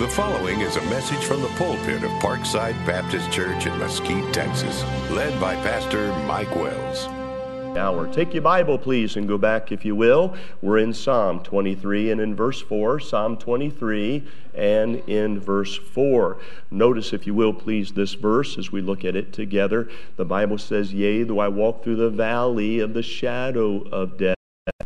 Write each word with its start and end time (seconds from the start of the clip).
The 0.00 0.08
following 0.08 0.62
is 0.62 0.76
a 0.76 0.82
message 0.86 1.22
from 1.26 1.42
the 1.42 1.48
pulpit 1.58 2.02
of 2.02 2.10
Parkside 2.22 2.72
Baptist 2.86 3.30
Church 3.30 3.66
in 3.66 3.78
Mesquite, 3.78 4.32
Texas, 4.32 4.82
led 5.10 5.38
by 5.38 5.56
Pastor 5.56 6.08
Mike 6.24 6.56
Wells. 6.56 7.04
Hour. 7.76 8.10
Take 8.10 8.32
your 8.32 8.42
Bible, 8.42 8.78
please, 8.78 9.16
and 9.16 9.28
go 9.28 9.36
back, 9.36 9.72
if 9.72 9.84
you 9.84 9.94
will. 9.94 10.34
We're 10.62 10.78
in 10.78 10.94
Psalm 10.94 11.42
23 11.42 12.12
and 12.12 12.18
in 12.18 12.34
verse 12.34 12.62
4. 12.62 12.98
Psalm 12.98 13.36
23 13.36 14.26
and 14.54 15.06
in 15.06 15.38
verse 15.38 15.76
4. 15.76 16.38
Notice, 16.70 17.12
if 17.12 17.26
you 17.26 17.34
will, 17.34 17.52
please, 17.52 17.92
this 17.92 18.14
verse 18.14 18.56
as 18.56 18.72
we 18.72 18.80
look 18.80 19.04
at 19.04 19.16
it 19.16 19.34
together. 19.34 19.86
The 20.16 20.24
Bible 20.24 20.56
says, 20.56 20.94
Yea, 20.94 21.24
though 21.24 21.40
I 21.40 21.48
walk 21.48 21.84
through 21.84 21.96
the 21.96 22.08
valley 22.08 22.80
of 22.80 22.94
the 22.94 23.02
shadow 23.02 23.82
of 23.90 24.16
death, 24.16 24.36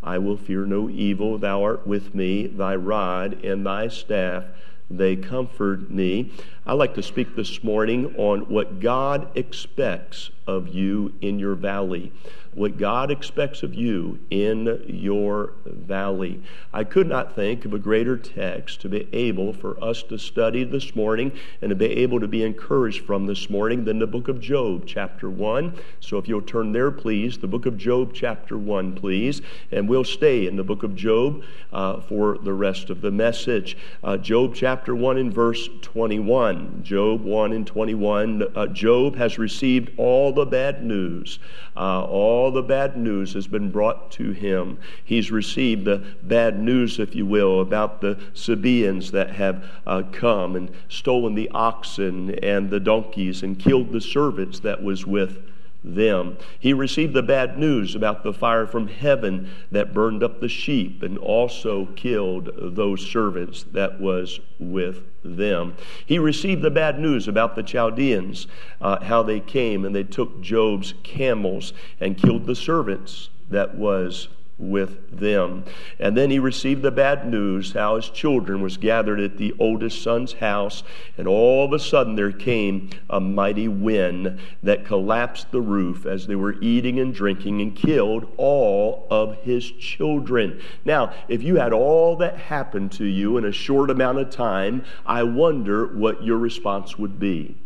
I 0.03 0.19
will 0.19 0.37
fear 0.37 0.67
no 0.67 0.91
evil. 0.91 1.39
Thou 1.39 1.63
art 1.63 1.87
with 1.87 2.17
me, 2.17 2.49
thy 2.49 2.75
rod 2.75 3.45
and 3.45 3.65
thy 3.65 3.87
staff 3.87 4.47
they 4.91 5.17
comfort 5.17 5.91
me. 5.91 6.33
I'd 6.67 6.73
like 6.75 6.95
to 6.95 7.03
speak 7.03 7.37
this 7.37 7.63
morning 7.63 8.15
on 8.17 8.49
what 8.49 8.81
God 8.81 9.29
expects 9.37 10.31
of 10.47 10.69
you 10.69 11.13
in 11.21 11.39
your 11.39 11.55
valley 11.55 12.11
what 12.55 12.79
God 12.79 13.11
expects 13.11 13.63
of 13.63 13.75
you 13.75 14.21
in 14.31 14.85
your 14.87 15.53
valley. 15.65 16.43
I 16.73 16.85
could 16.85 17.09
not 17.09 17.35
think 17.35 17.65
of 17.65 17.75
a 17.75 17.79
greater 17.79 18.17
text 18.17 18.81
to 18.83 18.89
be 18.89 19.09
able 19.13 19.53
for 19.53 19.83
us 19.83 20.03
to 20.05 20.19
study 20.19 20.65
this 20.65 20.95
morning 20.95 21.33
and 21.61 21.71
to 21.71 21.75
be 21.75 21.87
able 21.87 22.21
to 22.21 22.29
be 22.29 22.43
encouraged 22.43 23.05
from 23.05 23.27
this 23.27 23.51
morning 23.51 23.85
than 23.85 23.99
the 23.99 24.07
book 24.07 24.29
of 24.29 24.41
Job, 24.41 24.85
chapter 24.87 25.29
1. 25.29 25.77
So 26.01 26.19
if 26.19 26.29
you'll 26.29 26.43
turn 26.43 26.73
there, 26.73 26.91
please, 26.91 27.39
the 27.39 27.49
book 27.49 27.67
of 27.67 27.77
Job, 27.77 28.13
chapter 28.15 28.57
1, 28.57 28.95
please, 28.95 29.43
and 29.73 29.89
we'll 29.89 30.05
stay 30.05 30.47
in 30.47 30.57
the 30.57 30.65
book 30.65 30.83
of 30.83 30.95
Job 30.95 31.43
uh, 31.73 32.01
for 32.01 32.39
the 32.39 32.53
rest 32.53 32.91
of 32.91 33.01
the 33.01 33.11
message. 33.11 33.77
Uh, 34.03 34.17
Job, 34.17 34.55
chapter 34.55 34.95
1, 34.95 35.19
in 35.19 35.31
verse 35.31 35.69
21. 35.83 36.54
Job 36.83 37.23
1 37.23 37.53
and 37.53 37.67
21. 37.67 38.43
Uh, 38.55 38.67
Job 38.67 39.17
has 39.17 39.39
received 39.39 39.91
all 39.97 40.33
the 40.33 40.47
bad 40.47 40.85
news, 40.85 41.39
uh, 41.77 42.05
all 42.05 42.35
all 42.35 42.51
the 42.51 42.63
bad 42.63 42.97
news 42.97 43.33
has 43.33 43.47
been 43.47 43.71
brought 43.71 44.11
to 44.11 44.33
him. 44.33 44.77
He's 45.03 45.31
received 45.31 45.87
the 45.87 46.05
bad 46.23 46.61
news, 46.61 46.99
if 46.99 47.15
you 47.15 47.25
will, 47.25 47.61
about 47.61 48.03
the 48.03 48.21
Sabaeans 48.35 49.13
that 49.13 49.31
have 49.31 49.65
uh, 49.87 50.03
come 50.13 50.57
and 50.57 50.71
stolen 50.89 51.35
the 51.35 51.49
oxen 51.55 52.35
and 52.41 52.69
the 52.69 52.81
donkeys 52.81 53.43
and 53.43 53.59
killed 53.59 53.93
the 53.93 54.01
servants 54.01 54.59
that 54.61 54.83
was 54.83 55.07
with 55.07 55.39
them. 55.85 56.39
He 56.59 56.73
received 56.73 57.13
the 57.13 57.23
bad 57.23 57.59
news 57.59 57.95
about 57.95 58.25
the 58.25 58.33
fire 58.33 58.67
from 58.67 58.89
heaven 58.89 59.51
that 59.71 59.93
burned 59.93 60.23
up 60.23 60.41
the 60.41 60.49
sheep 60.49 61.03
and 61.03 61.19
also 61.19 61.87
killed 61.95 62.51
those 62.57 63.07
servants 63.07 63.65
that 63.73 64.01
was 64.01 64.41
with 64.59 65.03
them. 65.23 65.77
He 66.07 66.19
received 66.19 66.63
the 66.63 66.71
bad 66.71 66.99
news 66.99 67.29
about 67.29 67.55
the 67.55 67.63
Chaldeans, 67.63 68.47
uh, 68.81 69.05
how 69.05 69.23
they 69.23 69.41
came 69.41 69.85
and 69.85 69.95
they 69.95 70.05
took 70.05 70.41
Job's 70.41 70.95
camels 71.03 71.75
and 72.01 72.17
killed 72.17 72.47
the 72.47 72.57
servants 72.57 73.29
that 73.51 73.77
was 73.77 74.29
with 74.59 75.19
them. 75.19 75.65
And 75.99 76.17
then 76.17 76.31
he 76.31 76.39
received 76.39 76.83
the 76.83 76.91
bad 76.91 77.29
news 77.29 77.73
how 77.73 77.97
his 77.97 78.09
children 78.09 78.63
was 78.63 78.77
gathered 78.77 79.21
at 79.21 79.37
the 79.37 79.55
oldest 79.59 80.03
son's 80.03 80.35
house, 80.35 80.83
and 81.19 81.27
all 81.27 81.65
of 81.65 81.73
a 81.73 81.79
sudden 81.79 82.15
there 82.15 82.33
came 82.33 82.91
a 83.11 83.21
mighty 83.21 83.69
wind 83.69 84.39
that 84.63 84.85
collapsed 84.85 85.51
the 85.51 85.61
roof 85.61 86.07
as 86.07 86.27
they 86.27 86.37
were 86.37 86.61
eating 86.61 87.01
and 87.01 87.15
drinking 87.15 87.61
and 87.61 87.75
killed 87.75 88.33
all 88.37 89.07
of 89.11 89.37
his 89.43 89.71
children. 89.73 90.61
Now, 90.85 91.13
if 91.29 91.43
you 91.43 91.57
had 91.57 91.73
all 91.73 92.17
that 92.17 92.37
happened 92.37 92.93
to 92.93 93.05
you 93.05 93.37
in 93.37 93.45
a 93.45 93.53
short 93.53 93.91
amount 93.91 94.19
of 94.19 94.31
time, 94.31 94.85
I 95.05 95.25
wonder 95.25 95.87
what 95.87 96.23
your 96.23 96.39
response 96.39 96.99
would 96.99 97.19
be. 97.19 97.57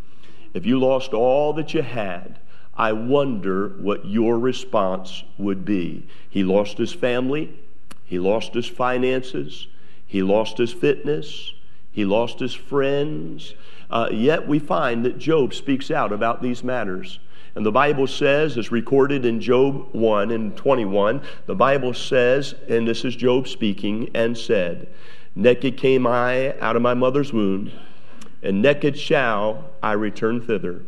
If 0.55 0.65
you 0.65 0.81
lost 0.81 1.13
all 1.13 1.53
that 1.55 1.75
you 1.75 1.83
had, 1.83 2.39
I 2.79 2.93
wonder 2.93 3.71
what 3.71 4.07
your 4.07 4.39
response 4.39 5.25
would 5.37 5.65
be. 5.65 6.07
He 6.31 6.45
lost 6.45 6.79
his 6.79 6.93
family, 6.93 7.53
he 8.05 8.21
lost 8.21 8.55
his 8.55 8.67
finances, 8.67 9.67
he 10.07 10.23
lost 10.23 10.59
his 10.59 10.73
fitness, 10.73 11.53
he 11.91 12.05
lost 12.05 12.39
his 12.39 12.55
friends. 12.55 13.55
Uh, 13.91 14.09
yet 14.13 14.47
we 14.47 14.61
find 14.61 15.05
that 15.05 15.19
Job 15.19 15.53
speaks 15.53 15.91
out 15.91 16.13
about 16.13 16.41
these 16.41 16.63
matters. 16.63 17.19
And 17.57 17.67
the 17.67 17.73
Bible 17.73 18.07
says, 18.07 18.57
as 18.57 18.71
recorded 18.71 19.25
in 19.25 19.41
Job 19.41 19.89
1 19.93 20.31
and 20.31 20.57
21, 20.57 21.21
the 21.47 21.57
Bible 21.57 21.93
says, 21.93 22.55
and 22.69 22.87
this 22.87 23.05
is 23.05 23.17
Job 23.17 23.49
speaking, 23.49 24.11
and 24.15 24.39
said, 24.39 24.87
Naked 25.35 25.77
came 25.77 26.07
I 26.07 26.57
out 26.61 26.77
of 26.77 26.83
my 26.83 26.95
mother's 26.95 27.33
womb, 27.33 27.73
and 28.43 28.63
naked 28.63 28.97
shall 28.97 29.71
I 29.83 29.93
return 29.93 30.41
thither. 30.41 30.83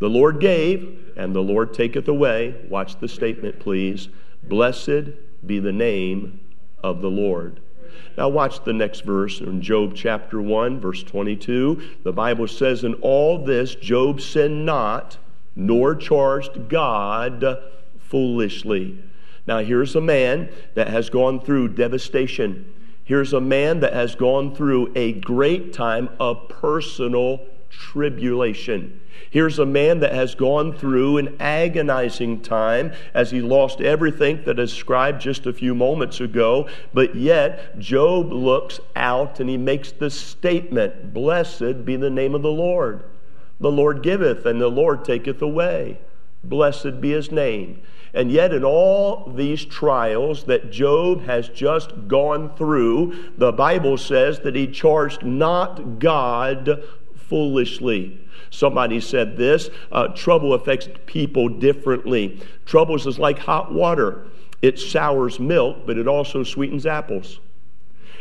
The 0.00 0.10
Lord 0.10 0.38
gave, 0.40 1.01
and 1.16 1.34
the 1.34 1.42
Lord 1.42 1.74
taketh 1.74 2.08
away. 2.08 2.54
Watch 2.68 2.98
the 2.98 3.08
statement, 3.08 3.60
please. 3.60 4.08
Blessed 4.42 5.10
be 5.44 5.58
the 5.58 5.72
name 5.72 6.40
of 6.82 7.00
the 7.00 7.10
Lord. 7.10 7.60
Now, 8.16 8.28
watch 8.28 8.64
the 8.64 8.72
next 8.72 9.00
verse 9.00 9.40
in 9.40 9.62
Job 9.62 9.94
chapter 9.94 10.40
1, 10.40 10.80
verse 10.80 11.02
22. 11.02 11.82
The 12.04 12.12
Bible 12.12 12.46
says, 12.46 12.84
In 12.84 12.94
all 12.94 13.42
this, 13.42 13.74
Job 13.74 14.20
sinned 14.20 14.66
not, 14.66 15.16
nor 15.56 15.94
charged 15.94 16.68
God 16.68 17.58
foolishly. 17.98 19.02
Now, 19.46 19.58
here's 19.58 19.96
a 19.96 20.00
man 20.00 20.50
that 20.74 20.88
has 20.88 21.10
gone 21.10 21.40
through 21.40 21.68
devastation. 21.68 22.72
Here's 23.04 23.32
a 23.32 23.40
man 23.40 23.80
that 23.80 23.94
has 23.94 24.14
gone 24.14 24.54
through 24.54 24.92
a 24.94 25.12
great 25.12 25.72
time 25.72 26.08
of 26.20 26.48
personal 26.48 27.40
tribulation. 27.72 29.00
Here's 29.30 29.58
a 29.58 29.66
man 29.66 30.00
that 30.00 30.12
has 30.12 30.34
gone 30.34 30.76
through 30.76 31.16
an 31.16 31.36
agonizing 31.40 32.42
time 32.42 32.92
as 33.14 33.30
he 33.30 33.40
lost 33.40 33.80
everything 33.80 34.44
that 34.44 34.58
is 34.58 34.70
described 34.70 35.22
just 35.22 35.46
a 35.46 35.52
few 35.52 35.74
moments 35.74 36.20
ago, 36.20 36.68
but 36.92 37.14
yet 37.14 37.78
Job 37.78 38.30
looks 38.30 38.78
out 38.94 39.40
and 39.40 39.48
he 39.48 39.56
makes 39.56 39.90
the 39.90 40.10
statement 40.10 41.14
Blessed 41.14 41.84
be 41.84 41.96
the 41.96 42.10
name 42.10 42.34
of 42.34 42.42
the 42.42 42.50
Lord. 42.50 43.04
The 43.58 43.70
Lord 43.70 44.02
giveth, 44.02 44.44
and 44.44 44.60
the 44.60 44.68
Lord 44.68 45.04
taketh 45.04 45.40
away. 45.40 45.98
Blessed 46.44 47.00
be 47.00 47.12
his 47.12 47.30
name. 47.30 47.80
And 48.14 48.30
yet, 48.30 48.52
in 48.52 48.64
all 48.64 49.32
these 49.34 49.64
trials 49.64 50.44
that 50.44 50.70
Job 50.70 51.24
has 51.24 51.48
just 51.48 52.08
gone 52.08 52.54
through, 52.56 53.30
the 53.38 53.52
Bible 53.52 53.96
says 53.96 54.40
that 54.40 54.54
he 54.54 54.66
charged 54.66 55.24
not 55.24 55.98
God 55.98 56.82
foolishly. 57.32 58.20
Somebody 58.50 59.00
said 59.00 59.38
this 59.38 59.70
uh, 59.90 60.08
trouble 60.08 60.52
affects 60.52 60.86
people 61.06 61.48
differently. 61.48 62.38
Troubles 62.66 63.06
is 63.06 63.18
like 63.18 63.38
hot 63.38 63.72
water, 63.72 64.26
it 64.60 64.78
sours 64.78 65.40
milk, 65.40 65.86
but 65.86 65.96
it 65.96 66.06
also 66.06 66.42
sweetens 66.42 66.84
apples. 66.84 67.40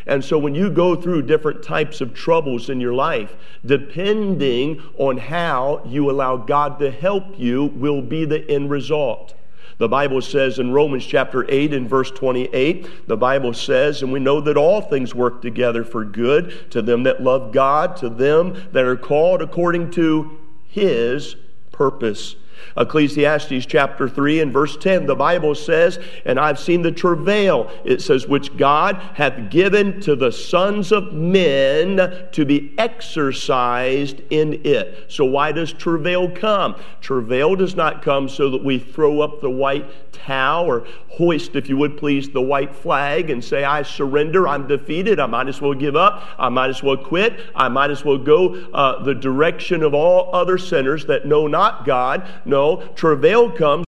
And 0.07 0.23
so 0.23 0.37
when 0.37 0.55
you 0.55 0.71
go 0.71 0.95
through 0.95 1.23
different 1.23 1.61
types 1.61 1.99
of 1.99 2.13
troubles 2.13 2.69
in 2.69 2.79
your 2.79 2.93
life, 2.93 3.35
depending 3.65 4.81
on 4.97 5.17
how 5.17 5.81
you 5.85 6.09
allow 6.09 6.37
God 6.37 6.79
to 6.79 6.89
help 6.89 7.37
you, 7.37 7.65
will 7.65 8.01
be 8.01 8.23
the 8.23 8.49
end 8.49 8.69
result. 8.69 9.33
The 9.81 9.89
Bible 9.89 10.21
says 10.21 10.59
in 10.59 10.71
Romans 10.73 11.03
chapter 11.03 11.43
8 11.49 11.73
and 11.73 11.89
verse 11.89 12.11
28, 12.11 13.07
the 13.07 13.17
Bible 13.17 13.51
says, 13.51 14.03
and 14.03 14.11
we 14.13 14.19
know 14.19 14.39
that 14.39 14.55
all 14.55 14.79
things 14.79 15.15
work 15.15 15.41
together 15.41 15.83
for 15.83 16.05
good 16.05 16.69
to 16.69 16.83
them 16.83 17.01
that 17.01 17.23
love 17.23 17.51
God, 17.51 17.97
to 17.97 18.07
them 18.07 18.69
that 18.73 18.85
are 18.85 18.95
called 18.95 19.41
according 19.41 19.89
to 19.93 20.37
his 20.67 21.35
purpose. 21.71 22.35
Ecclesiastes 22.77 23.65
chapter 23.65 24.07
3 24.07 24.41
and 24.41 24.53
verse 24.53 24.77
10, 24.77 25.05
the 25.05 25.15
Bible 25.15 25.55
says, 25.55 25.99
And 26.25 26.39
I've 26.39 26.59
seen 26.59 26.81
the 26.81 26.91
travail, 26.91 27.71
it 27.83 28.01
says, 28.01 28.27
which 28.27 28.55
God 28.57 28.95
hath 29.13 29.49
given 29.49 30.01
to 30.01 30.15
the 30.15 30.31
sons 30.31 30.91
of 30.91 31.13
men 31.13 32.27
to 32.31 32.45
be 32.45 32.73
exercised 32.77 34.21
in 34.29 34.61
it. 34.65 35.05
So, 35.07 35.25
why 35.25 35.51
does 35.51 35.73
travail 35.73 36.29
come? 36.29 36.75
Travail 37.01 37.55
does 37.55 37.75
not 37.75 38.01
come 38.01 38.29
so 38.29 38.49
that 38.49 38.63
we 38.63 38.79
throw 38.79 39.21
up 39.21 39.41
the 39.41 39.49
white 39.49 40.11
towel 40.13 40.65
or 40.65 40.87
hoist, 41.09 41.55
if 41.55 41.67
you 41.67 41.77
would 41.77 41.97
please, 41.97 42.29
the 42.29 42.41
white 42.41 42.73
flag 42.73 43.29
and 43.29 43.43
say, 43.43 43.63
I 43.63 43.83
surrender, 43.83 44.47
I'm 44.47 44.67
defeated, 44.67 45.19
I 45.19 45.25
might 45.25 45.47
as 45.47 45.61
well 45.61 45.73
give 45.73 45.95
up, 45.95 46.23
I 46.37 46.49
might 46.49 46.69
as 46.69 46.81
well 46.81 46.97
quit, 46.97 47.39
I 47.55 47.67
might 47.69 47.91
as 47.91 48.05
well 48.05 48.17
go 48.17 48.55
uh, 48.73 49.03
the 49.03 49.13
direction 49.13 49.83
of 49.83 49.93
all 49.93 50.33
other 50.33 50.57
sinners 50.57 51.05
that 51.05 51.25
know 51.25 51.47
not 51.47 51.85
God. 51.85 52.27
No, 52.51 52.81
travail 52.95 53.49
comes 53.49 53.85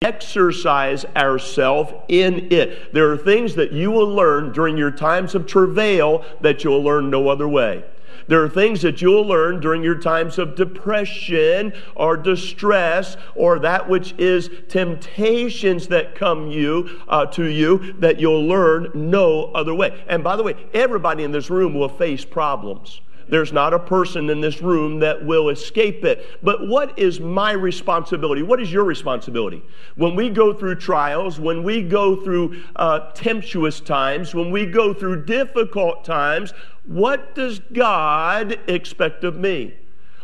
exercise 0.00 1.04
ourselves 1.14 1.92
in 2.08 2.50
it. 2.50 2.92
There 2.94 3.12
are 3.12 3.18
things 3.18 3.54
that 3.56 3.70
you 3.70 3.90
will 3.90 4.08
learn 4.08 4.50
during 4.52 4.78
your 4.78 4.90
times 4.90 5.34
of 5.34 5.46
travail 5.46 6.24
that 6.40 6.64
you'll 6.64 6.82
learn 6.82 7.10
no 7.10 7.28
other 7.28 7.46
way. 7.46 7.84
There 8.28 8.42
are 8.42 8.48
things 8.48 8.80
that 8.80 9.02
you'll 9.02 9.26
learn 9.26 9.60
during 9.60 9.82
your 9.82 9.98
times 9.98 10.38
of 10.38 10.54
depression 10.54 11.74
or 11.94 12.16
distress 12.16 13.18
or 13.34 13.58
that 13.58 13.90
which 13.90 14.14
is 14.16 14.48
temptations 14.70 15.88
that 15.88 16.14
come 16.14 16.46
you 16.48 17.02
uh, 17.08 17.26
to 17.26 17.44
you 17.44 17.92
that 17.98 18.18
you'll 18.18 18.46
learn 18.46 18.90
no 18.94 19.52
other 19.52 19.74
way. 19.74 20.02
And 20.08 20.24
by 20.24 20.36
the 20.36 20.42
way, 20.42 20.54
everybody 20.72 21.24
in 21.24 21.30
this 21.32 21.50
room 21.50 21.74
will 21.74 21.90
face 21.90 22.24
problems. 22.24 23.02
There's 23.28 23.52
not 23.52 23.74
a 23.74 23.78
person 23.78 24.30
in 24.30 24.40
this 24.40 24.60
room 24.60 25.00
that 25.00 25.24
will 25.24 25.48
escape 25.48 26.04
it. 26.04 26.24
But 26.42 26.68
what 26.68 26.98
is 26.98 27.20
my 27.20 27.52
responsibility? 27.52 28.42
What 28.42 28.60
is 28.60 28.72
your 28.72 28.84
responsibility? 28.84 29.62
When 29.96 30.14
we 30.14 30.30
go 30.30 30.52
through 30.52 30.76
trials, 30.76 31.38
when 31.38 31.62
we 31.62 31.82
go 31.82 32.16
through 32.16 32.62
uh, 32.76 33.10
tempestuous 33.12 33.80
times, 33.80 34.34
when 34.34 34.50
we 34.50 34.66
go 34.66 34.92
through 34.92 35.24
difficult 35.24 36.04
times, 36.04 36.52
what 36.84 37.34
does 37.34 37.58
God 37.58 38.58
expect 38.68 39.24
of 39.24 39.36
me? 39.36 39.74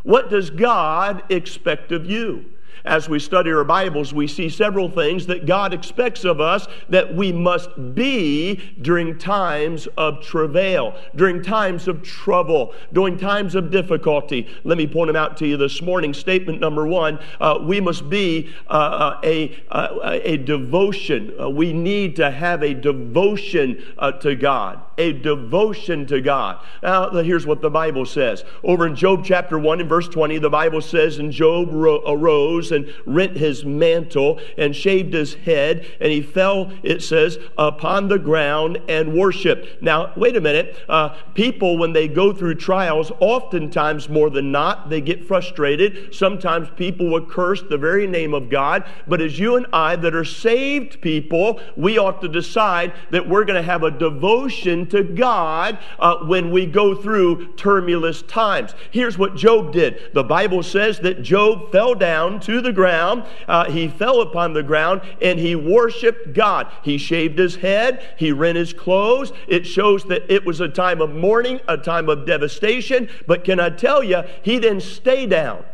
What 0.03 0.31
does 0.31 0.51
God 0.51 1.23
expect 1.31 1.93
of 1.93 2.07
you? 2.07 2.47
As 2.85 3.09
we 3.09 3.19
study 3.19 3.51
our 3.53 3.65
Bibles, 3.65 4.13
we 4.13 4.27
see 4.27 4.49
several 4.49 4.89
things 4.89 5.27
that 5.27 5.47
God 5.47 5.73
expects 5.73 6.25
of 6.25 6.41
us 6.41 6.67
that 6.89 7.15
we 7.15 7.33
must 7.33 7.95
be 7.95 8.57
during 8.81 9.19
times 9.19 9.87
of 9.97 10.23
travail, 10.23 10.97
during 11.17 11.43
times 11.43 11.89
of 11.89 12.03
trouble, 12.03 12.75
during 12.93 13.19
times 13.19 13.55
of 13.55 13.71
difficulty. 13.71 14.47
Let 14.65 14.79
me 14.79 14.87
point 14.87 15.09
them 15.09 15.17
out 15.17 15.37
to 15.39 15.47
you 15.47 15.57
this 15.57 15.83
morning. 15.83 16.15
Statement 16.15 16.61
number 16.61 16.87
one 16.87 17.19
uh, 17.41 17.59
we 17.63 17.81
must 17.81 18.09
be 18.09 18.51
uh, 18.69 18.73
uh 18.73 19.21
a, 19.25 19.57
a, 19.71 19.75
uh, 19.75 20.21
a, 20.23 20.37
devotion. 20.37 21.33
Uh, 21.41 21.51
we 21.51 21.73
need 21.73 22.17
to 22.17 22.31
have 22.31 22.63
a 22.63 22.75
devotion 22.75 23.83
uh, 23.99 24.13
to 24.13 24.35
God, 24.35 24.81
a 24.99 25.13
devotion 25.13 26.07
to 26.07 26.21
God. 26.21 26.63
Now, 26.83 27.11
here's 27.11 27.47
what 27.47 27.63
the 27.63 27.71
Bible 27.71 28.05
says. 28.05 28.45
Over 28.65 28.87
in 28.87 28.97
Job 28.97 29.25
chapter 29.25 29.59
1 29.59 29.81
and 29.81 29.89
verse 29.89 30.09
20, 30.09 30.39
the 30.39 30.51
Bible 30.51 30.83
says, 30.83 31.19
And 31.19 31.31
Job 31.31 31.69
ro- 31.73 32.03
arose 32.07 32.73
and 32.73 32.93
rent 33.07 33.37
his 33.37 33.65
mantle 33.65 34.41
and 34.59 34.75
shaved 34.75 35.15
his 35.15 35.35
head, 35.35 35.87
and 36.01 36.11
he 36.11 36.21
fell, 36.21 36.73
it 36.83 37.03
says, 37.03 37.39
upon 37.57 38.09
the 38.09 38.19
ground 38.19 38.79
and 38.89 39.15
worshiped. 39.15 39.81
Now, 39.83 40.13
wait 40.17 40.37
a 40.37 40.41
minute. 40.41 40.77
Uh, 40.89 41.11
people, 41.35 41.79
when 41.79 41.93
they 41.93 42.09
go 42.09 42.33
through 42.33 42.57
trials, 42.57 43.13
oftentimes 43.21 44.09
more 44.09 44.31
than 44.31 44.51
not, 44.51 44.91
they 44.91 45.01
get 45.01 45.25
frustrated. 45.25 46.15
Sometimes 46.15 46.69
people 46.77 47.09
will 47.09 47.25
curse 47.25 47.63
the 47.63 47.79
very 47.79 48.07
name 48.07 48.35
of 48.35 48.51
God. 48.51 48.85
But 49.07 49.21
as 49.21 49.39
you 49.39 49.57
and 49.57 49.67
I, 49.73 49.95
that 49.97 50.15
are 50.15 50.25
saved 50.25 51.01
people, 51.01 51.61
we 51.77 51.99
ought 51.99 52.21
to 52.23 52.29
decide 52.29 52.93
that 53.11 53.29
we're 53.29 53.45
going 53.45 53.63
to 53.63 53.63
have 53.63 53.85
a 53.85 53.91
devotion 53.91 54.88
to 54.91 55.03
God 55.03 55.79
uh, 55.99 56.19
when 56.25 56.51
we 56.51 56.67
go 56.67 56.95
through 56.95 57.55
tumultuous 57.55 58.23
times. 58.23 58.75
Here's 58.91 59.19
what 59.19 59.37
Job 59.37 59.73
did. 59.73 60.11
The 60.15 60.25
Bible 60.25 60.63
says 60.63 60.99
that 61.01 61.23
Job 61.23 61.71
fell 61.73 61.95
down 61.95 62.41
to 62.41 62.61
the 62.61 62.73
ground. 62.73 63.25
Uh, 63.47 63.71
he 63.71 63.89
fell 63.89 64.21
upon 64.21 64.53
the 64.53 64.63
ground 64.63 65.03
and 65.23 65.39
he 65.39 65.55
worshiped 65.55 66.33
God. 66.33 66.71
He 66.83 66.99
shaved 66.99 67.39
his 67.39 67.57
head, 67.57 68.15
he 68.19 68.33
rent 68.33 68.57
his 68.57 68.73
clothes. 68.73 69.33
It 69.47 69.67
shows 69.67 70.05
that 70.05 70.31
it 70.33 70.45
was 70.45 70.61
a 70.61 70.69
time 70.69 71.01
of 71.01 71.15
mourning, 71.15 71.61
a 71.69 71.77
time 71.77 72.09
of 72.09 72.27
devastation. 72.27 73.09
But 73.27 73.45
can 73.45 73.61
I 73.61 73.71
tell 73.71 74.03
you, 74.03 74.23
he 74.43 74.59
didn't 74.59 74.83
stay 74.83 75.27
down. 75.27 75.65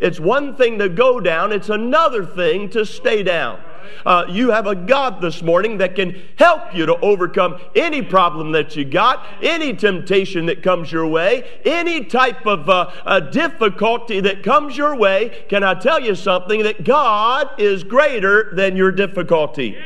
It's 0.00 0.18
one 0.18 0.56
thing 0.56 0.80
to 0.80 0.88
go 0.88 1.20
down, 1.20 1.52
it's 1.52 1.68
another 1.68 2.26
thing 2.26 2.68
to 2.70 2.84
stay 2.84 3.22
down. 3.22 3.60
Uh, 4.04 4.24
you 4.28 4.50
have 4.50 4.66
a 4.66 4.74
God 4.74 5.20
this 5.20 5.42
morning 5.42 5.78
that 5.78 5.94
can 5.94 6.20
help 6.36 6.74
you 6.74 6.86
to 6.86 6.98
overcome 7.00 7.60
any 7.74 8.02
problem 8.02 8.52
that 8.52 8.76
you 8.76 8.84
got, 8.84 9.26
any 9.42 9.74
temptation 9.74 10.46
that 10.46 10.62
comes 10.62 10.90
your 10.90 11.06
way, 11.06 11.48
any 11.64 12.04
type 12.04 12.46
of 12.46 12.68
uh, 12.68 12.90
uh, 13.04 13.20
difficulty 13.20 14.20
that 14.20 14.42
comes 14.42 14.76
your 14.76 14.96
way. 14.96 15.44
Can 15.48 15.62
I 15.62 15.74
tell 15.74 16.00
you 16.00 16.14
something? 16.14 16.62
That 16.62 16.84
God 16.84 17.48
is 17.58 17.84
greater 17.84 18.52
than 18.54 18.76
your 18.76 18.92
difficulty. 18.92 19.76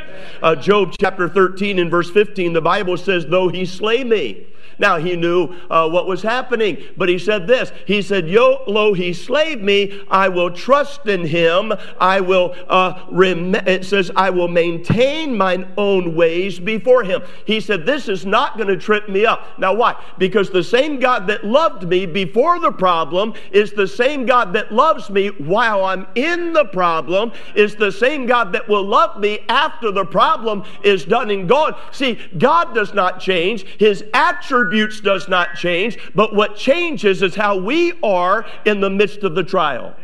Uh, 0.43 0.55
Job 0.55 0.95
chapter 0.99 1.29
13 1.29 1.79
and 1.79 1.91
verse 1.91 2.11
15, 2.11 2.53
the 2.53 2.61
Bible 2.61 2.97
says, 2.97 3.27
Though 3.27 3.49
he 3.49 3.65
slay 3.65 4.05
me, 4.05 4.47
now, 4.79 4.99
he 4.99 5.17
knew 5.17 5.55
uh, 5.71 5.89
what 5.89 6.07
was 6.07 6.23
happening, 6.23 6.83
but 6.97 7.09
he 7.09 7.19
said 7.19 7.47
this 7.47 7.73
He 7.87 8.03
said, 8.03 8.29
Yo, 8.29 8.63
lo, 8.67 8.93
he 8.93 9.13
slaved 9.13 9.63
me. 9.63 10.03
I 10.11 10.29
will 10.29 10.51
trust 10.51 11.07
in 11.07 11.25
him. 11.25 11.73
I 11.99 12.21
will, 12.21 12.55
uh, 12.69 13.05
rem- 13.11 13.55
it 13.55 13.85
says, 13.85 14.11
I 14.17 14.31
will 14.31 14.49
maintain 14.49 15.37
mine 15.37 15.73
own 15.77 16.15
ways 16.15 16.59
before 16.59 17.05
him. 17.05 17.23
He 17.47 17.61
said, 17.61 17.87
This 17.87 18.09
is 18.09 18.27
not 18.27 18.57
going 18.57 18.69
to 18.69 18.77
trip 18.77 19.09
me 19.09 19.25
up. 19.25 19.59
Now, 19.59 19.75
why? 19.75 20.03
Because 20.19 20.51
the 20.51 20.65
same 20.65 20.99
God 20.99 21.27
that 21.29 21.45
loved 21.45 21.89
me 21.89 22.05
before 22.05 22.59
the 22.59 22.73
problem 22.73 23.35
is 23.53 23.73
the 23.73 23.89
same 23.89 24.27
God 24.27 24.53
that 24.53 24.73
loves 24.73 25.09
me 25.09 25.29
while 25.29 25.85
I'm 25.85 26.07
in 26.15 26.53
the 26.53 26.67
problem, 26.67 27.33
is 27.55 27.77
the 27.77 27.93
same 27.93 28.27
God 28.27 28.53
that 28.53 28.69
will 28.69 28.85
love 28.85 29.19
me 29.21 29.41
after 29.49 29.91
the 29.91 30.05
problem 30.05 30.65
is 30.83 31.05
done 31.05 31.31
and 31.31 31.49
gone. 31.49 31.75
See, 31.93 32.19
God 32.37 32.75
does 32.75 32.93
not 32.93 33.21
change. 33.21 33.65
His 33.79 34.05
attributes 34.13 34.56
attributes 34.57 35.01
does 35.01 35.29
not 35.29 35.55
change, 35.55 35.99
but 36.15 36.35
what 36.35 36.57
changes 36.57 37.23
is 37.23 37.35
how 37.35 37.57
we 37.57 37.93
are 38.03 38.47
in 38.65 38.81
the 38.81 38.91
midst 38.91 39.23
of 39.23 39.35
the 39.35 39.45
trial. 39.45 39.95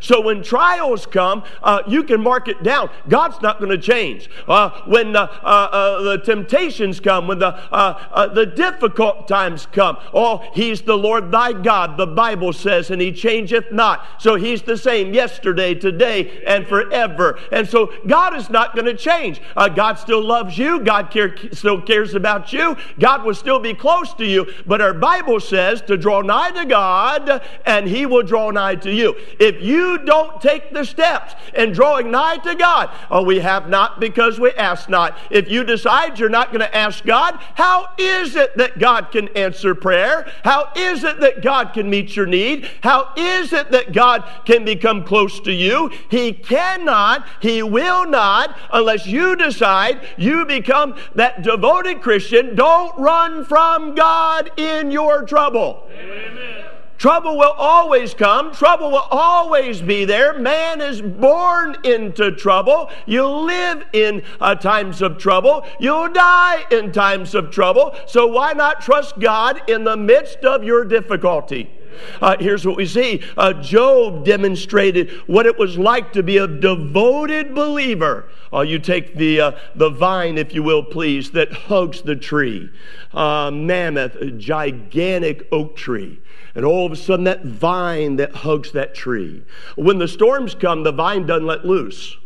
So 0.00 0.20
when 0.20 0.42
trials 0.42 1.06
come, 1.06 1.44
uh, 1.62 1.82
you 1.86 2.02
can 2.02 2.20
mark 2.20 2.48
it 2.48 2.62
down. 2.62 2.90
God's 3.08 3.40
not 3.42 3.58
going 3.58 3.70
to 3.70 3.78
change. 3.78 4.28
Uh, 4.48 4.70
when 4.86 5.16
uh, 5.16 5.22
uh, 5.42 6.02
the 6.02 6.18
temptations 6.18 7.00
come, 7.00 7.26
when 7.26 7.38
the, 7.38 7.54
uh, 7.72 8.08
uh, 8.12 8.26
the 8.28 8.46
difficult 8.46 9.28
times 9.28 9.66
come, 9.66 9.98
oh, 10.12 10.48
He's 10.54 10.82
the 10.82 10.96
Lord 10.96 11.30
thy 11.30 11.52
God, 11.52 11.96
the 11.96 12.06
Bible 12.06 12.52
says, 12.52 12.90
and 12.90 13.00
He 13.00 13.12
changeth 13.12 13.72
not. 13.72 14.06
So 14.18 14.36
He's 14.36 14.62
the 14.62 14.76
same 14.76 15.14
yesterday, 15.14 15.74
today, 15.74 16.42
and 16.46 16.66
forever. 16.66 17.38
And 17.52 17.68
so 17.68 17.92
God 18.06 18.36
is 18.36 18.50
not 18.50 18.74
going 18.74 18.86
to 18.86 18.96
change. 18.96 19.40
God 19.74 19.98
still 19.98 20.22
loves 20.22 20.58
you. 20.58 20.80
God 20.80 21.10
care, 21.10 21.36
still 21.52 21.80
cares 21.80 22.14
about 22.14 22.52
you. 22.52 22.76
God 22.98 23.24
will 23.24 23.34
still 23.34 23.58
be 23.58 23.74
close 23.74 24.12
to 24.14 24.26
you. 24.26 24.52
But 24.66 24.80
our 24.80 24.94
Bible 24.94 25.40
says 25.40 25.82
to 25.82 25.96
draw 25.96 26.20
nigh 26.20 26.50
to 26.52 26.64
God, 26.64 27.42
and 27.66 27.86
He 27.86 28.06
will 28.06 28.22
draw 28.22 28.50
nigh 28.50 28.76
to 28.76 28.92
you. 28.92 29.14
If 29.38 29.62
you 29.62 29.69
you 29.70 29.98
don't 29.98 30.40
take 30.40 30.72
the 30.72 30.84
steps 30.84 31.34
in 31.54 31.72
drawing 31.72 32.10
nigh 32.10 32.38
to 32.38 32.54
God, 32.54 32.90
oh, 33.10 33.22
we 33.22 33.40
have 33.40 33.68
not 33.68 34.00
because 34.00 34.40
we 34.40 34.50
ask 34.52 34.88
not. 34.88 35.16
If 35.30 35.50
you 35.50 35.64
decide 35.64 36.18
you're 36.18 36.28
not 36.28 36.48
going 36.48 36.60
to 36.60 36.76
ask 36.76 37.04
God, 37.04 37.38
how 37.54 37.88
is 37.98 38.36
it 38.36 38.56
that 38.56 38.78
God 38.78 39.10
can 39.12 39.28
answer 39.28 39.74
prayer? 39.74 40.30
How 40.44 40.70
is 40.74 41.04
it 41.04 41.20
that 41.20 41.42
God 41.42 41.72
can 41.72 41.88
meet 41.88 42.16
your 42.16 42.26
need? 42.26 42.68
How 42.82 43.12
is 43.16 43.52
it 43.52 43.70
that 43.70 43.92
God 43.92 44.28
can 44.44 44.64
become 44.64 45.04
close 45.04 45.40
to 45.40 45.52
you? 45.52 45.90
He 46.10 46.32
cannot, 46.32 47.26
He 47.40 47.62
will 47.62 48.06
not, 48.06 48.58
unless 48.72 49.06
you 49.06 49.36
decide 49.36 50.00
you 50.16 50.44
become 50.44 50.96
that 51.14 51.42
devoted 51.42 52.02
Christian. 52.02 52.54
Don't 52.54 52.96
run 52.98 53.44
from 53.44 53.94
God 53.94 54.50
in 54.58 54.90
your 54.90 55.24
trouble. 55.24 55.88
Amen. 55.92 56.69
Trouble 57.00 57.38
will 57.38 57.54
always 57.56 58.12
come. 58.12 58.52
Trouble 58.52 58.90
will 58.90 59.08
always 59.10 59.80
be 59.80 60.04
there. 60.04 60.38
Man 60.38 60.82
is 60.82 61.00
born 61.00 61.78
into 61.82 62.30
trouble. 62.30 62.90
You'll 63.06 63.42
live 63.42 63.86
in 63.94 64.22
uh, 64.38 64.54
times 64.56 65.00
of 65.00 65.16
trouble. 65.16 65.66
You'll 65.78 66.12
die 66.12 66.66
in 66.70 66.92
times 66.92 67.34
of 67.34 67.50
trouble. 67.50 67.96
So 68.04 68.26
why 68.26 68.52
not 68.52 68.82
trust 68.82 69.18
God 69.18 69.62
in 69.66 69.84
the 69.84 69.96
midst 69.96 70.40
of 70.40 70.62
your 70.62 70.84
difficulty? 70.84 71.70
Uh, 72.20 72.36
here's 72.38 72.66
what 72.66 72.76
we 72.76 72.86
see 72.86 73.22
uh, 73.36 73.52
Job 73.54 74.24
demonstrated 74.24 75.10
what 75.26 75.46
it 75.46 75.58
was 75.58 75.78
like 75.78 76.12
to 76.12 76.22
be 76.22 76.38
a 76.38 76.46
devoted 76.46 77.54
believer. 77.54 78.28
Uh, 78.52 78.62
you 78.62 78.78
take 78.78 79.16
the, 79.16 79.40
uh, 79.40 79.52
the 79.74 79.90
vine, 79.90 80.36
if 80.36 80.54
you 80.54 80.62
will, 80.62 80.82
please, 80.82 81.30
that 81.30 81.52
hugs 81.52 82.02
the 82.02 82.16
tree. 82.16 82.70
Uh, 83.12 83.50
mammoth, 83.50 84.16
a 84.16 84.30
gigantic 84.30 85.46
oak 85.52 85.76
tree. 85.76 86.20
And 86.54 86.64
all 86.64 86.84
of 86.84 86.92
a 86.92 86.96
sudden, 86.96 87.24
that 87.24 87.44
vine 87.44 88.16
that 88.16 88.34
hugs 88.34 88.72
that 88.72 88.94
tree. 88.94 89.44
When 89.76 89.98
the 89.98 90.08
storms 90.08 90.54
come, 90.54 90.82
the 90.82 90.92
vine 90.92 91.26
doesn't 91.26 91.46
let 91.46 91.64
loose. 91.64 92.16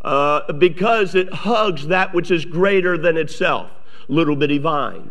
Uh, 0.00 0.52
because 0.52 1.14
it 1.14 1.32
hugs 1.32 1.88
that 1.88 2.14
which 2.14 2.30
is 2.30 2.44
greater 2.44 2.96
than 2.96 3.16
itself. 3.16 3.70
Little 4.08 4.36
bitty 4.36 4.58
vine. 4.58 5.10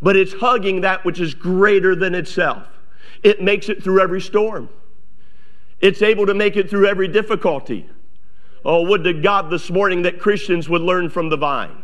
But 0.00 0.16
it's 0.16 0.34
hugging 0.34 0.82
that 0.82 1.04
which 1.04 1.20
is 1.20 1.34
greater 1.34 1.94
than 1.94 2.14
itself. 2.14 2.66
It 3.22 3.42
makes 3.42 3.68
it 3.68 3.82
through 3.82 4.00
every 4.00 4.20
storm. 4.20 4.68
It's 5.80 6.02
able 6.02 6.26
to 6.26 6.34
make 6.34 6.56
it 6.56 6.70
through 6.70 6.86
every 6.86 7.08
difficulty. 7.08 7.88
Oh, 8.64 8.82
would 8.82 9.04
to 9.04 9.14
God 9.14 9.50
this 9.50 9.70
morning 9.70 10.02
that 10.02 10.18
Christians 10.18 10.68
would 10.68 10.82
learn 10.82 11.08
from 11.08 11.28
the 11.28 11.36
vine 11.36 11.82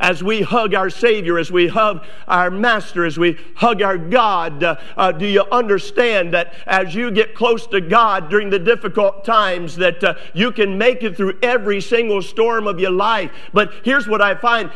as 0.00 0.24
we 0.24 0.40
hug 0.40 0.74
our 0.74 0.90
Savior, 0.90 1.38
as 1.38 1.52
we 1.52 1.68
hug 1.68 2.04
our 2.26 2.50
Master, 2.50 3.04
as 3.04 3.18
we 3.18 3.38
hug 3.54 3.82
our 3.82 3.98
God, 3.98 4.64
uh, 4.64 4.76
uh, 4.96 5.12
do 5.12 5.26
you 5.26 5.44
understand 5.52 6.32
that 6.32 6.54
as 6.66 6.94
you 6.94 7.10
get 7.10 7.34
close 7.34 7.66
to 7.68 7.80
God 7.80 8.30
during 8.30 8.50
the 8.50 8.58
difficult 8.58 9.24
times, 9.24 9.76
that 9.76 10.02
uh, 10.02 10.14
you 10.32 10.50
can 10.50 10.76
make 10.78 11.02
it 11.02 11.16
through 11.16 11.38
every 11.42 11.80
single 11.80 12.22
storm 12.22 12.66
of 12.66 12.80
your 12.80 12.90
life? 12.90 13.30
But 13.52 13.72
here's 13.84 14.08
what 14.08 14.22
I 14.22 14.34
find 14.34 14.72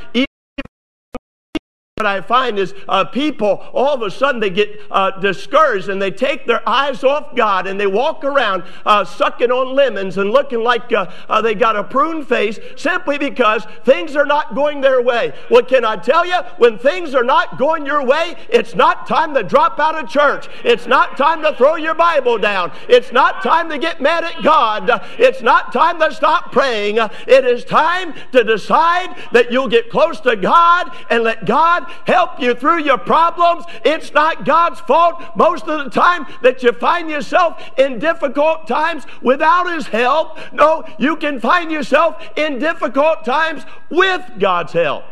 that 1.96 2.06
I 2.06 2.22
find 2.22 2.58
is 2.58 2.74
uh, 2.88 3.04
people 3.04 3.64
all 3.72 3.94
of 3.94 4.02
a 4.02 4.10
sudden 4.10 4.40
they 4.40 4.50
get 4.50 4.80
uh, 4.90 5.12
discouraged 5.20 5.88
and 5.88 6.02
they 6.02 6.10
take 6.10 6.44
their 6.44 6.68
eyes 6.68 7.04
off 7.04 7.36
God 7.36 7.68
and 7.68 7.78
they 7.78 7.86
walk 7.86 8.24
around 8.24 8.64
uh, 8.84 9.04
sucking 9.04 9.52
on 9.52 9.76
lemons 9.76 10.18
and 10.18 10.32
looking 10.32 10.64
like 10.64 10.92
uh, 10.92 11.08
uh, 11.28 11.40
they 11.40 11.54
got 11.54 11.76
a 11.76 11.84
prune 11.84 12.24
face 12.24 12.58
simply 12.74 13.16
because 13.16 13.64
things 13.84 14.16
are 14.16 14.26
not 14.26 14.56
going 14.56 14.80
their 14.80 15.00
way. 15.02 15.32
What 15.50 15.68
can 15.68 15.84
I 15.84 15.94
tell 15.94 16.26
you? 16.26 16.34
When 16.58 16.78
things 16.78 17.14
are 17.14 17.22
not 17.22 17.58
going 17.58 17.86
your 17.86 18.04
way, 18.04 18.34
it's 18.48 18.74
not 18.74 19.06
time 19.06 19.32
to 19.34 19.44
drop 19.44 19.78
out 19.78 19.96
of 19.96 20.10
church. 20.10 20.48
It's 20.64 20.88
not 20.88 21.16
time 21.16 21.42
to 21.42 21.54
throw 21.54 21.76
your 21.76 21.94
Bible 21.94 22.38
down. 22.38 22.72
It's 22.88 23.12
not 23.12 23.40
time 23.40 23.68
to 23.68 23.78
get 23.78 24.00
mad 24.00 24.24
at 24.24 24.42
God. 24.42 24.90
It's 25.16 25.42
not 25.42 25.72
time 25.72 26.00
to 26.00 26.12
stop 26.12 26.50
praying. 26.50 26.96
It 27.28 27.44
is 27.44 27.64
time 27.64 28.14
to 28.32 28.42
decide 28.42 29.14
that 29.30 29.52
you'll 29.52 29.68
get 29.68 29.90
close 29.90 30.18
to 30.22 30.34
God 30.34 30.90
and 31.08 31.22
let 31.22 31.44
God 31.44 31.83
help 32.06 32.40
you 32.40 32.54
through 32.54 32.82
your 32.82 32.98
problems. 32.98 33.64
It's 33.84 34.12
not 34.12 34.44
God's 34.44 34.80
fault 34.80 35.22
most 35.36 35.66
of 35.66 35.84
the 35.84 35.90
time 35.90 36.26
that 36.42 36.62
you 36.62 36.72
find 36.72 37.10
yourself 37.10 37.62
in 37.78 37.98
difficult 37.98 38.66
times 38.66 39.04
without 39.22 39.72
His 39.72 39.86
help. 39.86 40.38
No, 40.52 40.84
you 40.98 41.16
can 41.16 41.40
find 41.40 41.70
yourself 41.70 42.22
in 42.36 42.58
difficult 42.58 43.24
times 43.24 43.64
with 43.90 44.22
God's 44.38 44.72
help. 44.72 45.04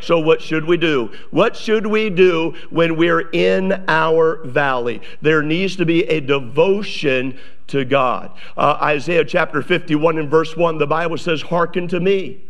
So, 0.00 0.18
what 0.18 0.42
should 0.42 0.64
we 0.64 0.76
do? 0.76 1.12
What 1.30 1.56
should 1.56 1.86
we 1.86 2.10
do 2.10 2.54
when 2.70 2.96
we're 2.96 3.28
in 3.30 3.84
our 3.88 4.44
valley? 4.44 5.00
There 5.22 5.42
needs 5.42 5.76
to 5.76 5.86
be 5.86 6.04
a 6.04 6.20
devotion 6.20 7.38
to 7.68 7.84
God. 7.84 8.32
Uh, 8.56 8.78
Isaiah 8.80 9.24
chapter 9.24 9.62
51 9.62 10.18
and 10.18 10.30
verse 10.30 10.56
1, 10.56 10.78
the 10.78 10.86
Bible 10.86 11.18
says, 11.18 11.42
Hearken 11.42 11.88
to 11.88 12.00
me. 12.00 12.45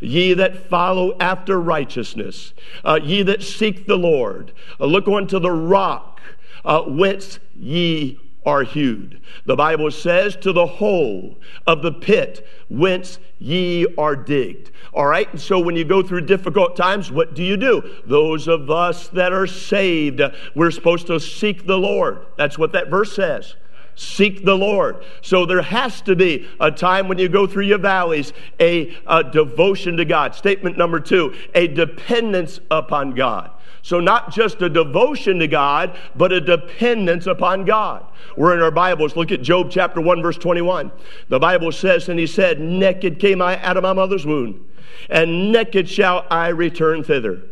Ye 0.00 0.34
that 0.34 0.68
follow 0.68 1.16
after 1.18 1.60
righteousness, 1.60 2.52
uh, 2.84 3.00
ye 3.02 3.22
that 3.22 3.42
seek 3.42 3.86
the 3.86 3.96
Lord, 3.96 4.52
uh, 4.80 4.86
look 4.86 5.08
unto 5.08 5.38
the 5.38 5.50
rock 5.50 6.20
uh, 6.64 6.82
whence 6.82 7.38
ye 7.54 8.18
are 8.44 8.62
hewed. 8.62 9.20
The 9.44 9.56
Bible 9.56 9.90
says, 9.90 10.36
to 10.36 10.52
the 10.52 10.66
hole 10.66 11.36
of 11.66 11.82
the 11.82 11.92
pit 11.92 12.46
whence 12.68 13.18
ye 13.38 13.86
are 13.98 14.14
digged. 14.14 14.70
All 14.92 15.06
right, 15.06 15.28
and 15.30 15.40
so 15.40 15.58
when 15.58 15.76
you 15.76 15.84
go 15.84 16.02
through 16.02 16.22
difficult 16.22 16.76
times, 16.76 17.10
what 17.10 17.34
do 17.34 17.42
you 17.42 17.56
do? 17.56 17.82
Those 18.06 18.48
of 18.48 18.70
us 18.70 19.08
that 19.08 19.32
are 19.32 19.46
saved, 19.46 20.20
we're 20.54 20.70
supposed 20.70 21.08
to 21.08 21.18
seek 21.18 21.66
the 21.66 21.76
Lord. 21.76 22.24
That's 22.36 22.56
what 22.56 22.72
that 22.72 22.88
verse 22.88 23.14
says 23.14 23.56
seek 23.96 24.44
the 24.44 24.56
Lord. 24.56 25.02
So 25.22 25.46
there 25.46 25.62
has 25.62 26.00
to 26.02 26.14
be 26.14 26.46
a 26.60 26.70
time 26.70 27.08
when 27.08 27.18
you 27.18 27.28
go 27.28 27.46
through 27.46 27.64
your 27.64 27.78
valleys, 27.78 28.32
a, 28.60 28.94
a, 29.06 29.24
devotion 29.24 29.96
to 29.96 30.04
God. 30.04 30.34
Statement 30.34 30.78
number 30.78 31.00
two, 31.00 31.34
a 31.54 31.66
dependence 31.66 32.60
upon 32.70 33.12
God. 33.12 33.50
So, 33.82 34.00
not 34.00 34.32
just 34.32 34.60
a 34.62 34.68
devotion 34.68 35.38
to 35.38 35.46
God, 35.46 35.96
but 36.16 36.32
a 36.32 36.40
dependence 36.40 37.26
upon 37.26 37.64
God. 37.64 38.04
We're 38.36 38.52
in 38.52 38.60
our 38.60 38.72
Bibles. 38.72 39.14
Look 39.14 39.30
at 39.30 39.42
Job 39.42 39.70
chapter 39.70 40.00
1, 40.00 40.22
verse 40.22 40.36
21. 40.38 40.90
The 41.28 41.38
Bible 41.38 41.70
says, 41.70 42.08
And 42.08 42.18
he 42.18 42.26
said, 42.26 42.58
Naked 42.58 43.20
came 43.20 43.40
I 43.40 43.62
out 43.62 43.76
of 43.76 43.84
my 43.84 43.92
mother's 43.92 44.26
womb, 44.26 44.66
and 45.08 45.52
naked 45.52 45.88
shall 45.88 46.26
I 46.30 46.48
return 46.48 47.04
thither. 47.04 47.42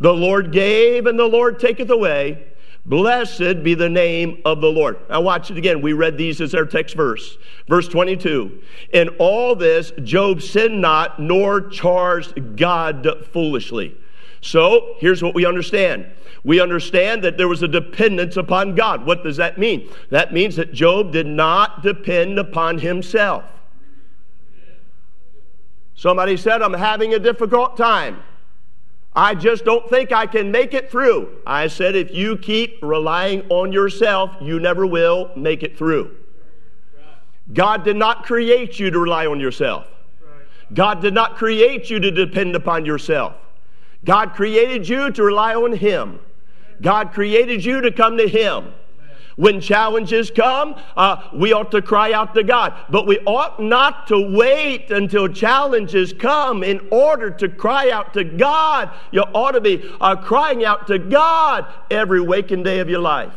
The 0.00 0.12
Lord 0.12 0.50
gave, 0.50 1.06
and 1.06 1.16
the 1.16 1.28
Lord 1.28 1.60
taketh 1.60 1.90
away. 1.90 2.44
Blessed 2.86 3.62
be 3.62 3.74
the 3.74 3.88
name 3.88 4.42
of 4.44 4.60
the 4.60 4.70
Lord. 4.70 4.98
Now, 5.08 5.22
watch 5.22 5.50
it 5.50 5.56
again. 5.56 5.80
We 5.80 5.94
read 5.94 6.18
these 6.18 6.40
as 6.40 6.54
our 6.54 6.66
text 6.66 6.94
verse. 6.94 7.38
Verse 7.66 7.88
22. 7.88 8.62
In 8.92 9.08
all 9.18 9.56
this, 9.56 9.92
Job 10.02 10.42
sinned 10.42 10.82
not, 10.82 11.18
nor 11.18 11.62
charged 11.68 12.56
God 12.56 13.06
foolishly. 13.32 13.96
So 14.42 14.96
here's 14.98 15.22
what 15.22 15.34
we 15.34 15.46
understand. 15.46 16.06
We 16.44 16.60
understand 16.60 17.24
that 17.24 17.38
there 17.38 17.48
was 17.48 17.62
a 17.62 17.68
dependence 17.68 18.36
upon 18.36 18.74
God. 18.74 19.06
What 19.06 19.24
does 19.24 19.38
that 19.38 19.56
mean? 19.56 19.88
That 20.10 20.34
means 20.34 20.56
that 20.56 20.74
Job 20.74 21.10
did 21.10 21.26
not 21.26 21.82
depend 21.82 22.38
upon 22.38 22.78
himself. 22.78 23.44
Somebody 25.94 26.36
said, 26.36 26.60
I'm 26.60 26.74
having 26.74 27.14
a 27.14 27.18
difficult 27.18 27.78
time. 27.78 28.22
I 29.16 29.34
just 29.34 29.64
don't 29.64 29.88
think 29.88 30.10
I 30.10 30.26
can 30.26 30.50
make 30.50 30.74
it 30.74 30.90
through. 30.90 31.38
I 31.46 31.68
said, 31.68 31.94
if 31.94 32.12
you 32.12 32.36
keep 32.36 32.78
relying 32.82 33.42
on 33.48 33.72
yourself, 33.72 34.34
you 34.40 34.58
never 34.58 34.86
will 34.86 35.30
make 35.36 35.62
it 35.62 35.78
through. 35.78 36.16
God 37.52 37.84
did 37.84 37.96
not 37.96 38.24
create 38.24 38.80
you 38.80 38.90
to 38.90 38.98
rely 38.98 39.26
on 39.26 39.38
yourself. 39.38 39.86
God 40.72 41.00
did 41.00 41.14
not 41.14 41.36
create 41.36 41.90
you 41.90 42.00
to 42.00 42.10
depend 42.10 42.56
upon 42.56 42.84
yourself. 42.86 43.34
God 44.04 44.34
created 44.34 44.88
you 44.88 45.10
to 45.12 45.22
rely 45.22 45.54
on 45.54 45.72
Him. 45.72 46.18
God 46.82 47.12
created 47.12 47.64
you 47.64 47.80
to 47.82 47.92
come 47.92 48.16
to 48.18 48.26
Him. 48.26 48.72
When 49.36 49.60
challenges 49.60 50.30
come, 50.30 50.76
uh, 50.96 51.28
we 51.32 51.52
ought 51.52 51.70
to 51.72 51.82
cry 51.82 52.12
out 52.12 52.34
to 52.34 52.42
God. 52.42 52.74
But 52.88 53.06
we 53.06 53.18
ought 53.20 53.60
not 53.60 54.06
to 54.08 54.20
wait 54.36 54.90
until 54.90 55.28
challenges 55.28 56.12
come 56.12 56.62
in 56.62 56.86
order 56.90 57.30
to 57.30 57.48
cry 57.48 57.90
out 57.90 58.14
to 58.14 58.24
God. 58.24 58.90
You 59.10 59.22
ought 59.22 59.52
to 59.52 59.60
be 59.60 59.82
uh, 60.00 60.16
crying 60.16 60.64
out 60.64 60.86
to 60.86 60.98
God 60.98 61.66
every 61.90 62.20
waking 62.20 62.62
day 62.62 62.80
of 62.80 62.88
your 62.88 63.00
life. 63.00 63.32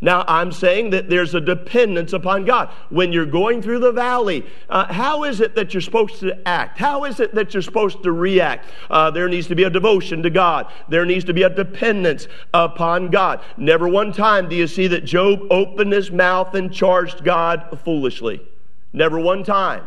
Now, 0.00 0.24
I'm 0.28 0.52
saying 0.52 0.90
that 0.90 1.10
there's 1.10 1.34
a 1.34 1.40
dependence 1.40 2.12
upon 2.12 2.44
God. 2.44 2.70
When 2.88 3.12
you're 3.12 3.26
going 3.26 3.62
through 3.62 3.80
the 3.80 3.90
valley, 3.90 4.46
uh, 4.68 4.92
how 4.92 5.24
is 5.24 5.40
it 5.40 5.56
that 5.56 5.74
you're 5.74 5.80
supposed 5.80 6.20
to 6.20 6.46
act? 6.46 6.78
How 6.78 7.04
is 7.04 7.18
it 7.18 7.34
that 7.34 7.52
you're 7.52 7.62
supposed 7.62 8.04
to 8.04 8.12
react? 8.12 8.66
Uh, 8.88 9.10
there 9.10 9.28
needs 9.28 9.48
to 9.48 9.56
be 9.56 9.64
a 9.64 9.70
devotion 9.70 10.22
to 10.22 10.30
God. 10.30 10.72
There 10.88 11.04
needs 11.04 11.24
to 11.24 11.34
be 11.34 11.42
a 11.42 11.50
dependence 11.50 12.28
upon 12.54 13.10
God. 13.10 13.40
Never 13.56 13.88
one 13.88 14.12
time 14.12 14.48
do 14.48 14.54
you 14.54 14.68
see 14.68 14.86
that 14.86 15.04
Job 15.04 15.40
opened 15.50 15.92
his 15.92 16.12
mouth 16.12 16.54
and 16.54 16.72
charged 16.72 17.24
God 17.24 17.80
foolishly. 17.84 18.40
Never 18.92 19.18
one 19.18 19.42
time. 19.42 19.82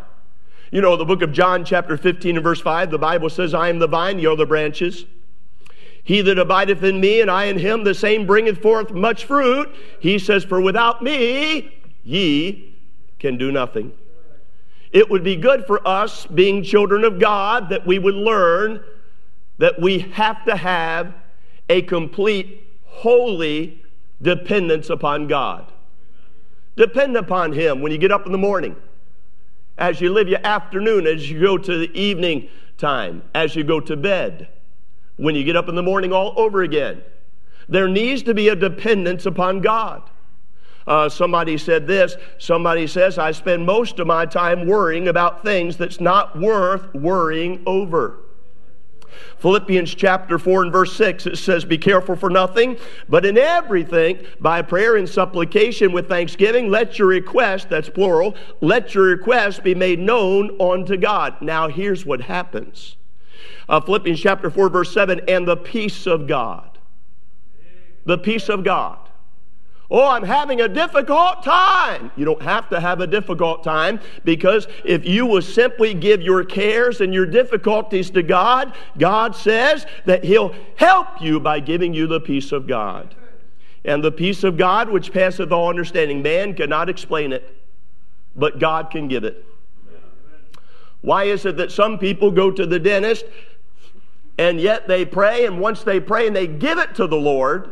You 0.72 0.82
know, 0.82 0.98
the 0.98 1.06
book 1.06 1.22
of 1.22 1.32
John, 1.32 1.64
chapter 1.64 1.96
15 1.96 2.36
and 2.36 2.44
verse 2.44 2.60
5, 2.60 2.92
the 2.92 2.98
Bible 2.98 3.30
says, 3.30 3.54
I 3.54 3.70
am 3.70 3.80
the 3.80 3.88
vine, 3.88 4.20
you're 4.20 4.36
the 4.36 4.46
branches. 4.46 5.06
He 6.04 6.22
that 6.22 6.40
abideth 6.40 6.84
in 6.84 7.00
me 7.00 7.22
and 7.22 7.30
I 7.30 7.46
in 7.46 7.60
him, 7.60 7.84
the 7.84 7.94
same 7.94 8.26
bringeth 8.26 8.62
forth 8.62 8.92
much 8.92 9.26
fruit. 9.26 9.70
He 10.00 10.18
says, 10.18 10.44
For 10.44 10.60
without 10.60 11.02
me, 11.02 11.76
ye 12.04 12.76
can 13.20 13.38
do 13.38 13.52
nothing. 13.52 13.92
It 14.92 15.10
would 15.10 15.24
be 15.24 15.36
good 15.36 15.66
for 15.66 15.88
us, 15.88 16.26
being 16.26 16.64
children 16.64 17.04
of 17.04 17.20
God, 17.20 17.70
that 17.70 17.86
we 17.86 18.00
would 18.00 18.16
learn 18.16 18.84
that 19.58 19.80
we 19.80 20.00
have 20.00 20.44
to 20.46 20.56
have 20.56 21.14
a 21.70 21.84
complete, 21.84 22.68
holy 22.86 23.82
dependence 24.22 24.90
upon 24.90 25.28
God. 25.28 25.72
Depend 26.76 27.16
upon 27.16 27.54
Him 27.54 27.82
when 27.82 27.92
you 27.92 27.98
get 27.98 28.12
up 28.12 28.26
in 28.26 28.32
the 28.32 28.38
morning, 28.38 28.76
as 29.78 30.02
you 30.02 30.12
live 30.12 30.28
your 30.28 30.44
afternoon, 30.44 31.06
as 31.06 31.30
you 31.30 31.40
go 31.40 31.58
to 31.58 31.78
the 31.78 32.00
evening 32.00 32.50
time, 32.78 33.22
as 33.36 33.56
you 33.56 33.64
go 33.64 33.80
to 33.80 33.96
bed 33.96 34.50
when 35.22 35.36
you 35.36 35.44
get 35.44 35.56
up 35.56 35.70
in 35.70 35.76
the 35.76 35.84
morning 35.84 36.12
all 36.12 36.34
over 36.36 36.64
again. 36.64 37.04
There 37.70 37.88
needs 37.88 38.24
to 38.24 38.34
be 38.34 38.50
a 38.50 38.56
dependence 38.56 39.28
upon 39.28 39.62
God. 39.62 40.10
Uh, 40.88 41.10
somebody 41.10 41.60
said 41.60 41.86
this. 41.86 42.16
Somebody 42.40 42.88
says, 42.88 43.20
I 43.20 43.32
spend 43.32 43.68
most 43.68 44.00
of 44.00 44.08
my 44.08 44.26
time 44.26 44.66
worrying 44.66 45.08
about 45.08 45.44
things 45.44 45.78
that's 45.78 46.02
not 46.02 46.38
worth 46.40 46.92
worrying 46.96 47.62
over. 47.68 48.18
Philippians 49.38 49.94
chapter 49.94 50.40
4 50.40 50.64
and 50.64 50.72
verse 50.72 50.96
6, 50.96 51.28
it 51.28 51.38
says, 51.38 51.66
Be 51.66 51.78
careful 51.78 52.16
for 52.16 52.32
nothing, 52.32 52.78
but 53.08 53.24
in 53.24 53.38
everything, 53.38 54.26
by 54.40 54.64
prayer 54.64 54.96
and 54.96 55.08
supplication 55.08 55.92
with 55.92 56.10
thanksgiving, 56.10 56.70
let 56.70 56.98
your 56.98 57.10
request, 57.10 57.70
that's 57.70 57.90
plural, 57.90 58.36
let 58.62 58.96
your 58.96 59.04
request 59.04 59.64
be 59.64 59.76
made 59.76 60.00
known 60.00 60.60
unto 60.60 60.98
God. 60.98 61.40
Now, 61.42 61.68
here's 61.68 62.06
what 62.08 62.22
happens 62.22 62.96
uh, 63.70 63.80
Philippians 63.82 64.20
chapter 64.20 64.50
4, 64.50 64.70
verse 64.70 64.94
7, 64.94 65.22
and 65.28 65.48
the 65.48 65.58
peace 65.58 66.08
of 66.08 66.28
God. 66.28 66.78
The 68.06 68.18
peace 68.18 68.50
of 68.50 68.64
God. 68.64 68.98
Oh, 69.94 70.08
I'm 70.08 70.24
having 70.24 70.62
a 70.62 70.70
difficult 70.70 71.44
time. 71.44 72.12
You 72.16 72.24
don't 72.24 72.42
have 72.42 72.70
to 72.70 72.80
have 72.80 73.02
a 73.02 73.08
difficult 73.08 73.62
time 73.62 74.00
because 74.24 74.66
if 74.86 75.06
you 75.06 75.26
will 75.26 75.42
simply 75.42 75.94
give 75.94 76.22
your 76.22 76.46
cares 76.46 77.02
and 77.02 77.14
your 77.14 77.26
difficulties 77.26 78.10
to 78.12 78.24
God, 78.24 78.74
God 78.98 79.36
says 79.36 79.86
that 80.06 80.24
He'll 80.24 80.56
help 80.78 81.22
you 81.22 81.42
by 81.42 81.60
giving 81.60 81.94
you 81.94 82.08
the 82.08 82.22
peace 82.22 82.54
of 82.54 82.68
God. 82.68 83.16
And 83.84 84.02
the 84.02 84.14
peace 84.14 84.46
of 84.46 84.56
God, 84.56 84.90
which 84.90 85.12
passeth 85.12 85.52
all 85.52 85.68
understanding, 85.68 86.22
man 86.22 86.54
cannot 86.54 86.88
explain 86.88 87.34
it, 87.34 87.54
but 88.34 88.60
God 88.60 88.92
can 88.92 89.10
give 89.10 89.26
it. 89.26 89.44
Why 91.02 91.26
is 91.26 91.46
it 91.46 91.58
that 91.58 91.72
some 91.72 91.98
people 91.98 92.32
go 92.32 92.52
to 92.52 92.66
the 92.66 92.80
dentist 92.80 93.26
and 94.38 94.60
yet 94.60 94.88
they 94.88 95.06
pray, 95.06 95.46
and 95.46 95.60
once 95.60 95.84
they 95.84 96.00
pray 96.00 96.26
and 96.26 96.36
they 96.36 96.48
give 96.48 96.78
it 96.80 96.96
to 96.96 97.06
the 97.06 97.18
Lord, 97.18 97.70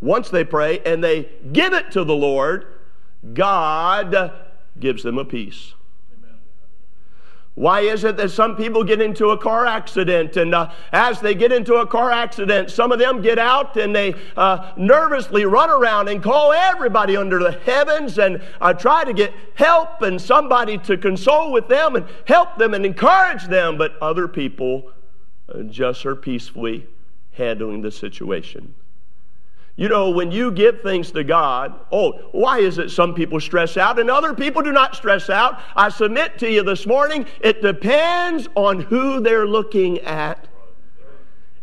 once 0.00 0.30
they 0.30 0.44
pray 0.44 0.78
and 0.80 1.04
they 1.04 1.28
give 1.52 1.72
it 1.72 1.90
to 1.92 2.04
the 2.04 2.14
Lord, 2.14 2.66
God 3.34 4.32
gives 4.78 5.02
them 5.02 5.18
a 5.18 5.24
peace. 5.24 5.74
Why 7.54 7.80
is 7.80 8.04
it 8.04 8.16
that 8.16 8.30
some 8.30 8.56
people 8.56 8.84
get 8.84 9.02
into 9.02 9.30
a 9.30 9.38
car 9.38 9.66
accident 9.66 10.36
and 10.36 10.54
uh, 10.54 10.70
as 10.92 11.20
they 11.20 11.34
get 11.34 11.52
into 11.52 11.74
a 11.74 11.86
car 11.86 12.10
accident, 12.10 12.70
some 12.70 12.92
of 12.92 12.98
them 12.98 13.20
get 13.20 13.38
out 13.38 13.76
and 13.76 13.94
they 13.94 14.14
uh, 14.36 14.72
nervously 14.76 15.44
run 15.44 15.68
around 15.68 16.08
and 16.08 16.22
call 16.22 16.52
everybody 16.52 17.16
under 17.16 17.38
the 17.38 17.52
heavens 17.52 18.18
and 18.18 18.40
uh, 18.60 18.72
try 18.72 19.04
to 19.04 19.12
get 19.12 19.34
help 19.54 20.00
and 20.02 20.20
somebody 20.22 20.78
to 20.78 20.96
console 20.96 21.52
with 21.52 21.68
them 21.68 21.96
and 21.96 22.06
help 22.26 22.56
them 22.56 22.72
and 22.72 22.86
encourage 22.86 23.46
them, 23.48 23.76
but 23.76 23.92
other 24.00 24.28
people 24.28 24.90
uh, 25.52 25.62
just 25.64 26.06
are 26.06 26.16
peacefully 26.16 26.86
handling 27.32 27.82
the 27.82 27.90
situation. 27.90 28.74
You 29.80 29.88
know, 29.88 30.10
when 30.10 30.30
you 30.30 30.52
give 30.52 30.82
things 30.82 31.10
to 31.12 31.24
God, 31.24 31.72
oh, 31.90 32.12
why 32.32 32.58
is 32.58 32.76
it 32.76 32.90
some 32.90 33.14
people 33.14 33.40
stress 33.40 33.78
out 33.78 33.98
and 33.98 34.10
other 34.10 34.34
people 34.34 34.60
do 34.60 34.72
not 34.72 34.94
stress 34.94 35.30
out? 35.30 35.58
I 35.74 35.88
submit 35.88 36.38
to 36.40 36.52
you 36.52 36.62
this 36.62 36.86
morning, 36.86 37.24
it 37.40 37.62
depends 37.62 38.46
on 38.54 38.80
who 38.80 39.20
they're 39.20 39.46
looking 39.46 40.00
at. 40.00 40.48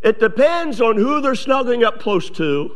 It 0.02 0.20
depends 0.20 0.82
on 0.82 0.98
who 0.98 1.22
they're 1.22 1.36
snuggling 1.36 1.84
up 1.84 2.00
close 2.00 2.28
to. 2.32 2.76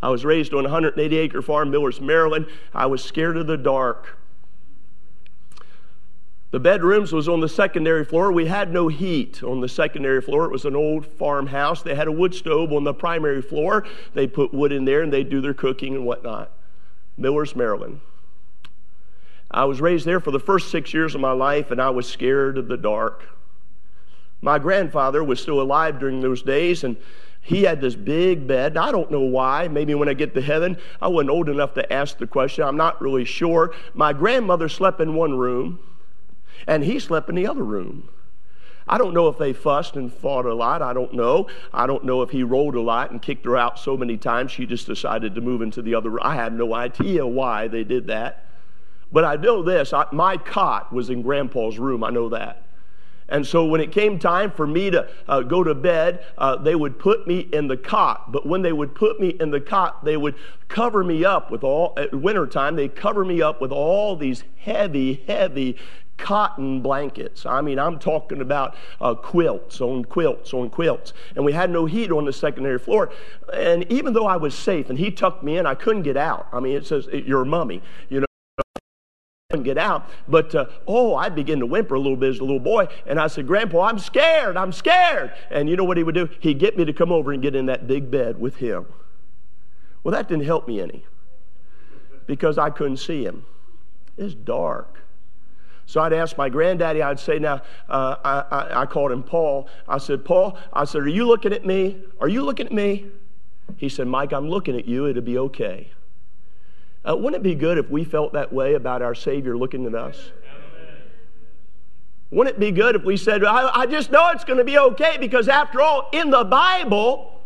I 0.00 0.08
was 0.08 0.24
raised 0.24 0.54
on 0.54 0.60
a 0.60 0.70
180 0.70 1.18
acre 1.18 1.42
farm, 1.42 1.70
Millers, 1.70 2.00
Maryland. 2.00 2.46
I 2.72 2.86
was 2.86 3.04
scared 3.04 3.36
of 3.36 3.48
the 3.48 3.58
dark. 3.58 4.16
The 6.50 6.58
bedrooms 6.58 7.12
was 7.12 7.28
on 7.28 7.40
the 7.40 7.48
secondary 7.48 8.04
floor. 8.04 8.32
We 8.32 8.46
had 8.46 8.72
no 8.72 8.88
heat 8.88 9.42
on 9.42 9.60
the 9.60 9.68
secondary 9.68 10.20
floor. 10.20 10.46
It 10.46 10.50
was 10.50 10.64
an 10.64 10.74
old 10.74 11.06
farmhouse. 11.06 11.82
They 11.82 11.94
had 11.94 12.08
a 12.08 12.12
wood 12.12 12.34
stove 12.34 12.72
on 12.72 12.82
the 12.82 12.92
primary 12.92 13.40
floor. 13.40 13.86
They 14.14 14.26
put 14.26 14.52
wood 14.52 14.72
in 14.72 14.84
there 14.84 15.02
and 15.02 15.12
they 15.12 15.22
do 15.22 15.40
their 15.40 15.54
cooking 15.54 15.94
and 15.94 16.04
whatnot. 16.04 16.50
Millers, 17.16 17.54
Maryland. 17.54 18.00
I 19.48 19.64
was 19.64 19.80
raised 19.80 20.06
there 20.06 20.20
for 20.20 20.32
the 20.32 20.40
first 20.40 20.70
six 20.70 20.92
years 20.92 21.14
of 21.14 21.20
my 21.20 21.32
life 21.32 21.70
and 21.70 21.80
I 21.80 21.90
was 21.90 22.08
scared 22.08 22.58
of 22.58 22.66
the 22.66 22.76
dark. 22.76 23.28
My 24.42 24.58
grandfather 24.58 25.22
was 25.22 25.40
still 25.40 25.60
alive 25.60 26.00
during 26.00 26.20
those 26.20 26.42
days 26.42 26.82
and 26.82 26.96
he 27.42 27.62
had 27.62 27.80
this 27.80 27.94
big 27.94 28.46
bed. 28.46 28.76
I 28.76 28.90
don't 28.90 29.10
know 29.10 29.20
why. 29.20 29.68
Maybe 29.68 29.94
when 29.94 30.08
I 30.08 30.14
get 30.14 30.34
to 30.34 30.40
heaven, 30.40 30.78
I 31.00 31.08
wasn't 31.08 31.30
old 31.30 31.48
enough 31.48 31.74
to 31.74 31.92
ask 31.92 32.18
the 32.18 32.26
question. 32.26 32.64
I'm 32.64 32.76
not 32.76 33.00
really 33.00 33.24
sure. 33.24 33.72
My 33.94 34.12
grandmother 34.12 34.68
slept 34.68 35.00
in 35.00 35.14
one 35.14 35.38
room 35.38 35.78
and 36.66 36.84
he 36.84 36.98
slept 36.98 37.28
in 37.28 37.34
the 37.34 37.46
other 37.46 37.64
room. 37.64 38.08
I 38.88 38.98
don't 38.98 39.14
know 39.14 39.28
if 39.28 39.38
they 39.38 39.52
fussed 39.52 39.94
and 39.94 40.12
fought 40.12 40.46
a 40.46 40.54
lot. 40.54 40.82
I 40.82 40.92
don't 40.92 41.14
know. 41.14 41.46
I 41.72 41.86
don't 41.86 42.04
know 42.04 42.22
if 42.22 42.30
he 42.30 42.42
rolled 42.42 42.74
a 42.74 42.80
lot 42.80 43.12
and 43.12 43.22
kicked 43.22 43.44
her 43.44 43.56
out 43.56 43.78
so 43.78 43.96
many 43.96 44.16
times 44.16 44.50
she 44.50 44.66
just 44.66 44.86
decided 44.86 45.34
to 45.36 45.40
move 45.40 45.62
into 45.62 45.80
the 45.80 45.94
other 45.94 46.10
room. 46.10 46.20
I 46.22 46.34
have 46.34 46.52
no 46.52 46.74
idea 46.74 47.24
why 47.24 47.68
they 47.68 47.84
did 47.84 48.08
that. 48.08 48.46
But 49.12 49.24
I 49.24 49.36
know 49.36 49.62
this 49.62 49.92
I, 49.92 50.06
my 50.12 50.36
cot 50.36 50.92
was 50.92 51.08
in 51.08 51.22
Grandpa's 51.22 51.78
room. 51.78 52.02
I 52.02 52.10
know 52.10 52.28
that. 52.30 52.64
And 53.28 53.46
so 53.46 53.64
when 53.64 53.80
it 53.80 53.92
came 53.92 54.18
time 54.18 54.50
for 54.50 54.66
me 54.66 54.90
to 54.90 55.08
uh, 55.28 55.42
go 55.42 55.62
to 55.62 55.72
bed, 55.72 56.24
uh, 56.36 56.56
they 56.56 56.74
would 56.74 56.98
put 56.98 57.28
me 57.28 57.48
in 57.52 57.68
the 57.68 57.76
cot. 57.76 58.32
But 58.32 58.44
when 58.44 58.62
they 58.62 58.72
would 58.72 58.92
put 58.92 59.20
me 59.20 59.28
in 59.28 59.52
the 59.52 59.60
cot, 59.60 60.04
they 60.04 60.16
would 60.16 60.34
cover 60.66 61.04
me 61.04 61.24
up 61.24 61.48
with 61.48 61.62
all, 61.62 61.94
at 61.96 62.12
wintertime, 62.12 62.74
they 62.74 62.88
cover 62.88 63.24
me 63.24 63.40
up 63.40 63.60
with 63.60 63.70
all 63.70 64.16
these 64.16 64.42
heavy, 64.58 65.22
heavy 65.28 65.76
cotton 66.20 66.80
blankets. 66.80 67.46
I 67.46 67.60
mean, 67.60 67.78
I'm 67.78 67.98
talking 67.98 68.40
about 68.40 68.76
uh, 69.00 69.14
quilts 69.14 69.80
on 69.80 70.04
quilts 70.04 70.52
on 70.54 70.70
quilts. 70.70 71.12
And 71.34 71.44
we 71.44 71.52
had 71.52 71.70
no 71.70 71.86
heat 71.86 72.12
on 72.12 72.26
the 72.26 72.32
secondary 72.32 72.78
floor. 72.78 73.10
And 73.52 73.90
even 73.90 74.12
though 74.12 74.26
I 74.26 74.36
was 74.36 74.54
safe 74.54 74.90
and 74.90 74.98
he 74.98 75.10
tucked 75.10 75.42
me 75.42 75.56
in, 75.58 75.66
I 75.66 75.74
couldn't 75.74 76.02
get 76.02 76.16
out. 76.16 76.46
I 76.52 76.60
mean, 76.60 76.76
it 76.76 76.86
says, 76.86 77.08
You're 77.12 77.42
a 77.42 77.46
mummy, 77.46 77.82
you 78.08 78.20
know. 78.20 78.26
And 79.52 79.64
get 79.64 79.78
out, 79.78 80.08
but 80.28 80.54
uh, 80.54 80.66
oh, 80.86 81.16
I 81.16 81.28
began 81.28 81.58
to 81.58 81.66
whimper 81.66 81.96
a 81.96 81.98
little 81.98 82.16
bit 82.16 82.28
as 82.28 82.38
a 82.38 82.44
little 82.44 82.60
boy, 82.60 82.86
and 83.04 83.18
I 83.18 83.26
said, 83.26 83.48
"Grandpa, 83.48 83.80
I'm 83.80 83.98
scared. 83.98 84.56
I'm 84.56 84.70
scared." 84.70 85.32
And 85.50 85.68
you 85.68 85.74
know 85.74 85.82
what 85.82 85.96
he 85.96 86.04
would 86.04 86.14
do? 86.14 86.28
He'd 86.38 86.60
get 86.60 86.78
me 86.78 86.84
to 86.84 86.92
come 86.92 87.10
over 87.10 87.32
and 87.32 87.42
get 87.42 87.56
in 87.56 87.66
that 87.66 87.88
big 87.88 88.12
bed 88.12 88.40
with 88.40 88.58
him. 88.58 88.86
Well, 90.04 90.12
that 90.12 90.28
didn't 90.28 90.44
help 90.44 90.68
me 90.68 90.80
any 90.80 91.04
because 92.28 92.58
I 92.58 92.70
couldn't 92.70 92.98
see 92.98 93.24
him. 93.24 93.44
It's 94.16 94.34
dark. 94.34 95.02
So 95.90 96.00
I'd 96.00 96.12
ask 96.12 96.38
my 96.38 96.48
granddaddy, 96.48 97.02
I'd 97.02 97.18
say, 97.18 97.40
now, 97.40 97.62
uh, 97.88 98.14
I, 98.24 98.44
I, 98.56 98.82
I 98.82 98.86
called 98.86 99.10
him 99.10 99.24
Paul. 99.24 99.68
I 99.88 99.98
said, 99.98 100.24
Paul, 100.24 100.56
I 100.72 100.84
said, 100.84 101.00
are 101.02 101.08
you 101.08 101.26
looking 101.26 101.52
at 101.52 101.66
me? 101.66 102.00
Are 102.20 102.28
you 102.28 102.44
looking 102.44 102.66
at 102.66 102.72
me? 102.72 103.06
He 103.76 103.88
said, 103.88 104.06
Mike, 104.06 104.32
I'm 104.32 104.48
looking 104.48 104.76
at 104.76 104.86
you. 104.86 105.08
It'll 105.08 105.20
be 105.20 105.36
okay. 105.38 105.90
Uh, 107.04 107.16
wouldn't 107.16 107.34
it 107.34 107.42
be 107.42 107.56
good 107.56 107.76
if 107.76 107.90
we 107.90 108.04
felt 108.04 108.34
that 108.34 108.52
way 108.52 108.74
about 108.74 109.02
our 109.02 109.16
Savior 109.16 109.56
looking 109.56 109.84
at 109.84 109.96
us? 109.96 110.30
Wouldn't 112.30 112.54
it 112.54 112.60
be 112.60 112.70
good 112.70 112.94
if 112.94 113.02
we 113.02 113.16
said, 113.16 113.42
I, 113.42 113.80
I 113.80 113.86
just 113.86 114.12
know 114.12 114.30
it's 114.30 114.44
going 114.44 114.58
to 114.58 114.64
be 114.64 114.78
okay 114.78 115.16
because, 115.18 115.48
after 115.48 115.80
all, 115.80 116.08
in 116.12 116.30
the 116.30 116.44
Bible, 116.44 117.42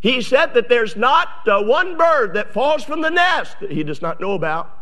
he 0.00 0.20
said 0.20 0.54
that 0.54 0.68
there's 0.68 0.96
not 0.96 1.28
uh, 1.46 1.62
one 1.62 1.96
bird 1.96 2.34
that 2.34 2.52
falls 2.52 2.82
from 2.82 3.02
the 3.02 3.10
nest 3.10 3.60
that 3.60 3.70
he 3.70 3.84
does 3.84 4.02
not 4.02 4.20
know 4.20 4.32
about. 4.32 4.81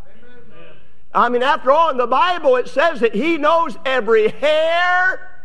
I 1.13 1.29
mean, 1.29 1.43
after 1.43 1.73
all, 1.73 1.91
in 1.91 1.97
the 1.97 2.07
Bible 2.07 2.57
it 2.57 2.69
says 2.69 3.01
that 3.01 3.15
He 3.15 3.37
knows 3.37 3.77
every 3.85 4.29
hair 4.29 5.43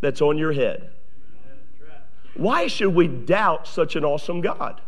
that's 0.00 0.20
on 0.20 0.38
your 0.38 0.52
head. 0.52 0.90
Why 2.34 2.66
should 2.66 2.94
we 2.94 3.08
doubt 3.08 3.66
such 3.66 3.96
an 3.96 4.04
awesome 4.04 4.40
God? 4.40 4.80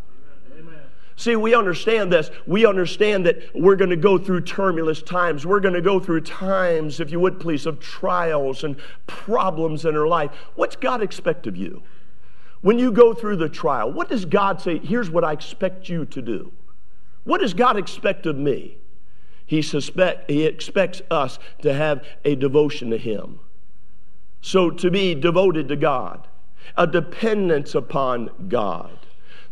See, 1.16 1.34
we 1.34 1.52
understand 1.52 2.12
this. 2.12 2.30
We 2.46 2.64
understand 2.64 3.26
that 3.26 3.52
we're 3.52 3.74
going 3.74 3.90
to 3.90 3.96
go 3.96 4.18
through 4.18 4.42
turbulent 4.42 5.04
times. 5.04 5.44
We're 5.44 5.58
going 5.58 5.74
to 5.74 5.82
go 5.82 5.98
through 5.98 6.20
times, 6.20 7.00
if 7.00 7.10
you 7.10 7.18
would 7.18 7.40
please, 7.40 7.66
of 7.66 7.80
trials 7.80 8.62
and 8.62 8.76
problems 9.08 9.84
in 9.84 9.96
our 9.96 10.06
life. 10.06 10.30
What's 10.54 10.76
God 10.76 11.02
expect 11.02 11.48
of 11.48 11.56
you? 11.56 11.82
When 12.60 12.78
you 12.78 12.92
go 12.92 13.14
through 13.14 13.36
the 13.36 13.48
trial, 13.48 13.90
what 13.92 14.08
does 14.08 14.26
God 14.26 14.60
say? 14.60 14.78
Here's 14.78 15.10
what 15.10 15.24
I 15.24 15.32
expect 15.32 15.88
you 15.88 16.04
to 16.04 16.22
do. 16.22 16.52
What 17.24 17.40
does 17.40 17.52
God 17.52 17.76
expect 17.76 18.24
of 18.26 18.36
me? 18.36 18.78
He, 19.48 19.62
suspect, 19.62 20.30
he 20.30 20.44
expects 20.44 21.00
us 21.10 21.38
to 21.62 21.72
have 21.72 22.06
a 22.22 22.34
devotion 22.34 22.90
to 22.90 22.98
Him. 22.98 23.40
So, 24.42 24.68
to 24.70 24.90
be 24.90 25.14
devoted 25.14 25.68
to 25.68 25.76
God, 25.76 26.28
a 26.76 26.86
dependence 26.86 27.74
upon 27.74 28.30
God. 28.48 29.07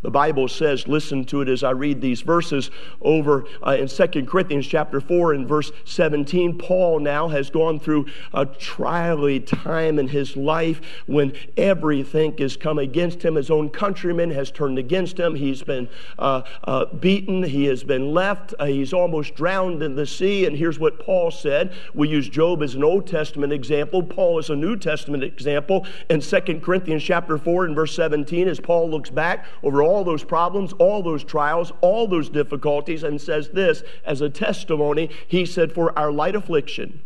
The 0.07 0.11
Bible 0.12 0.47
says, 0.47 0.87
listen 0.87 1.25
to 1.25 1.40
it 1.40 1.49
as 1.49 1.64
I 1.64 1.73
read 1.73 2.01
these 2.01 2.21
verses 2.21 2.71
over 3.03 3.45
uh, 3.66 3.73
in 3.73 3.88
2 3.88 4.25
Corinthians 4.25 4.64
chapter 4.64 5.01
4 5.01 5.33
and 5.33 5.49
verse 5.49 5.73
17. 5.85 6.59
Paul 6.59 7.01
now 7.01 7.27
has 7.27 7.51
gone 7.51 7.81
through 7.81 8.07
a 8.33 8.47
trially 8.47 9.40
time 9.40 9.99
in 9.99 10.07
his 10.07 10.37
life 10.37 10.81
when 11.07 11.33
everything 11.57 12.38
has 12.38 12.57
come 12.57 12.79
against 12.79 13.25
him. 13.25 13.35
His 13.35 13.51
own 13.51 13.69
countrymen 13.69 14.31
has 14.31 14.53
turned 14.53 14.79
against 14.79 15.19
him. 15.19 15.35
He's 15.35 15.64
been 15.64 15.88
uh, 16.21 16.42
uh, 16.62 16.85
beaten. 16.85 17.42
He 17.42 17.64
has 17.64 17.83
been 17.83 18.14
left. 18.14 18.55
Uh, 18.61 18.66
he's 18.66 18.92
almost 18.92 19.35
drowned 19.35 19.83
in 19.83 19.97
the 19.97 20.07
sea. 20.07 20.47
And 20.47 20.57
here's 20.57 20.79
what 20.79 21.01
Paul 21.01 21.33
said. 21.33 21.75
We 21.95 22.09
use 22.09 22.29
Job 22.29 22.62
as 22.62 22.77
an 22.77 22.85
Old 22.85 23.09
Testament 23.09 23.53
example. 23.53 24.05
Paul 24.05 24.38
is 24.38 24.51
a 24.51 24.57
New 24.57 24.77
Testament 24.77 25.25
example. 25.25 25.85
In 26.09 26.21
2 26.21 26.61
Corinthians 26.61 27.03
chapter 27.03 27.38
4 27.38 27.64
and 27.64 27.75
verse 27.75 27.97
17, 27.97 28.47
as 28.47 28.61
Paul 28.61 28.88
looks 28.88 29.11
back 29.11 29.47
over 29.64 29.83
all 29.83 29.95
those 30.04 30.24
problems, 30.24 30.72
all 30.74 31.02
those 31.02 31.24
trials, 31.24 31.72
all 31.80 32.06
those 32.06 32.28
difficulties, 32.28 33.02
and 33.02 33.20
says 33.20 33.50
this 33.50 33.82
as 34.04 34.20
a 34.20 34.30
testimony. 34.30 35.11
He 35.26 35.46
said, 35.46 35.72
For 35.72 35.96
our 35.98 36.11
light 36.11 36.35
affliction, 36.35 37.02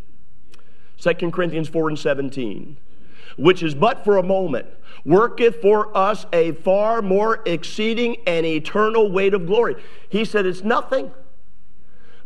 2 0.99 1.31
Corinthians 1.31 1.67
4 1.67 1.89
and 1.89 1.99
17, 1.99 2.77
which 3.37 3.63
is 3.63 3.73
but 3.73 4.03
for 4.03 4.17
a 4.17 4.23
moment, 4.23 4.67
worketh 5.05 5.61
for 5.61 5.95
us 5.95 6.25
a 6.31 6.51
far 6.51 7.01
more 7.01 7.41
exceeding 7.45 8.17
and 8.27 8.45
eternal 8.45 9.11
weight 9.11 9.33
of 9.33 9.47
glory. 9.47 9.75
He 10.09 10.25
said, 10.25 10.45
It's 10.45 10.63
nothing. 10.63 11.11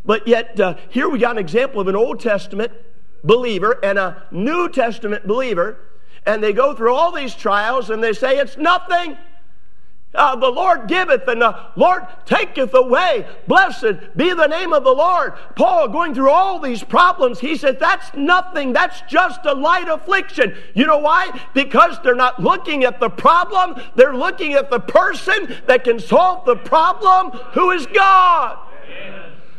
But 0.04 0.28
yet, 0.28 0.58
uh, 0.60 0.76
here 0.88 1.08
we 1.08 1.18
got 1.18 1.32
an 1.32 1.38
example 1.38 1.80
of 1.80 1.88
an 1.88 1.96
Old 1.96 2.20
Testament 2.20 2.72
believer 3.24 3.78
and 3.82 3.98
a 3.98 4.22
New 4.30 4.68
Testament 4.68 5.26
believer, 5.26 5.78
and 6.24 6.42
they 6.42 6.52
go 6.52 6.74
through 6.74 6.94
all 6.94 7.12
these 7.12 7.34
trials 7.34 7.90
and 7.90 8.02
they 8.02 8.12
say, 8.12 8.38
It's 8.38 8.56
nothing. 8.56 9.16
Uh, 10.14 10.34
the 10.34 10.48
Lord 10.48 10.88
giveth 10.88 11.28
and 11.28 11.42
the 11.42 11.58
Lord 11.76 12.06
taketh 12.24 12.72
away. 12.72 13.26
Blessed 13.46 14.16
be 14.16 14.32
the 14.32 14.46
name 14.46 14.72
of 14.72 14.82
the 14.82 14.92
Lord. 14.92 15.34
Paul, 15.56 15.88
going 15.88 16.14
through 16.14 16.30
all 16.30 16.58
these 16.58 16.82
problems, 16.82 17.38
he 17.38 17.56
said, 17.56 17.78
That's 17.78 18.14
nothing. 18.14 18.72
That's 18.72 19.02
just 19.02 19.40
a 19.44 19.52
light 19.52 19.88
affliction. 19.88 20.56
You 20.74 20.86
know 20.86 20.98
why? 20.98 21.38
Because 21.52 21.98
they're 22.02 22.14
not 22.14 22.42
looking 22.42 22.84
at 22.84 22.98
the 22.98 23.10
problem, 23.10 23.80
they're 23.94 24.16
looking 24.16 24.54
at 24.54 24.70
the 24.70 24.80
person 24.80 25.54
that 25.66 25.84
can 25.84 26.00
solve 26.00 26.46
the 26.46 26.56
problem, 26.56 27.32
who 27.52 27.72
is 27.72 27.86
God. 27.86 28.58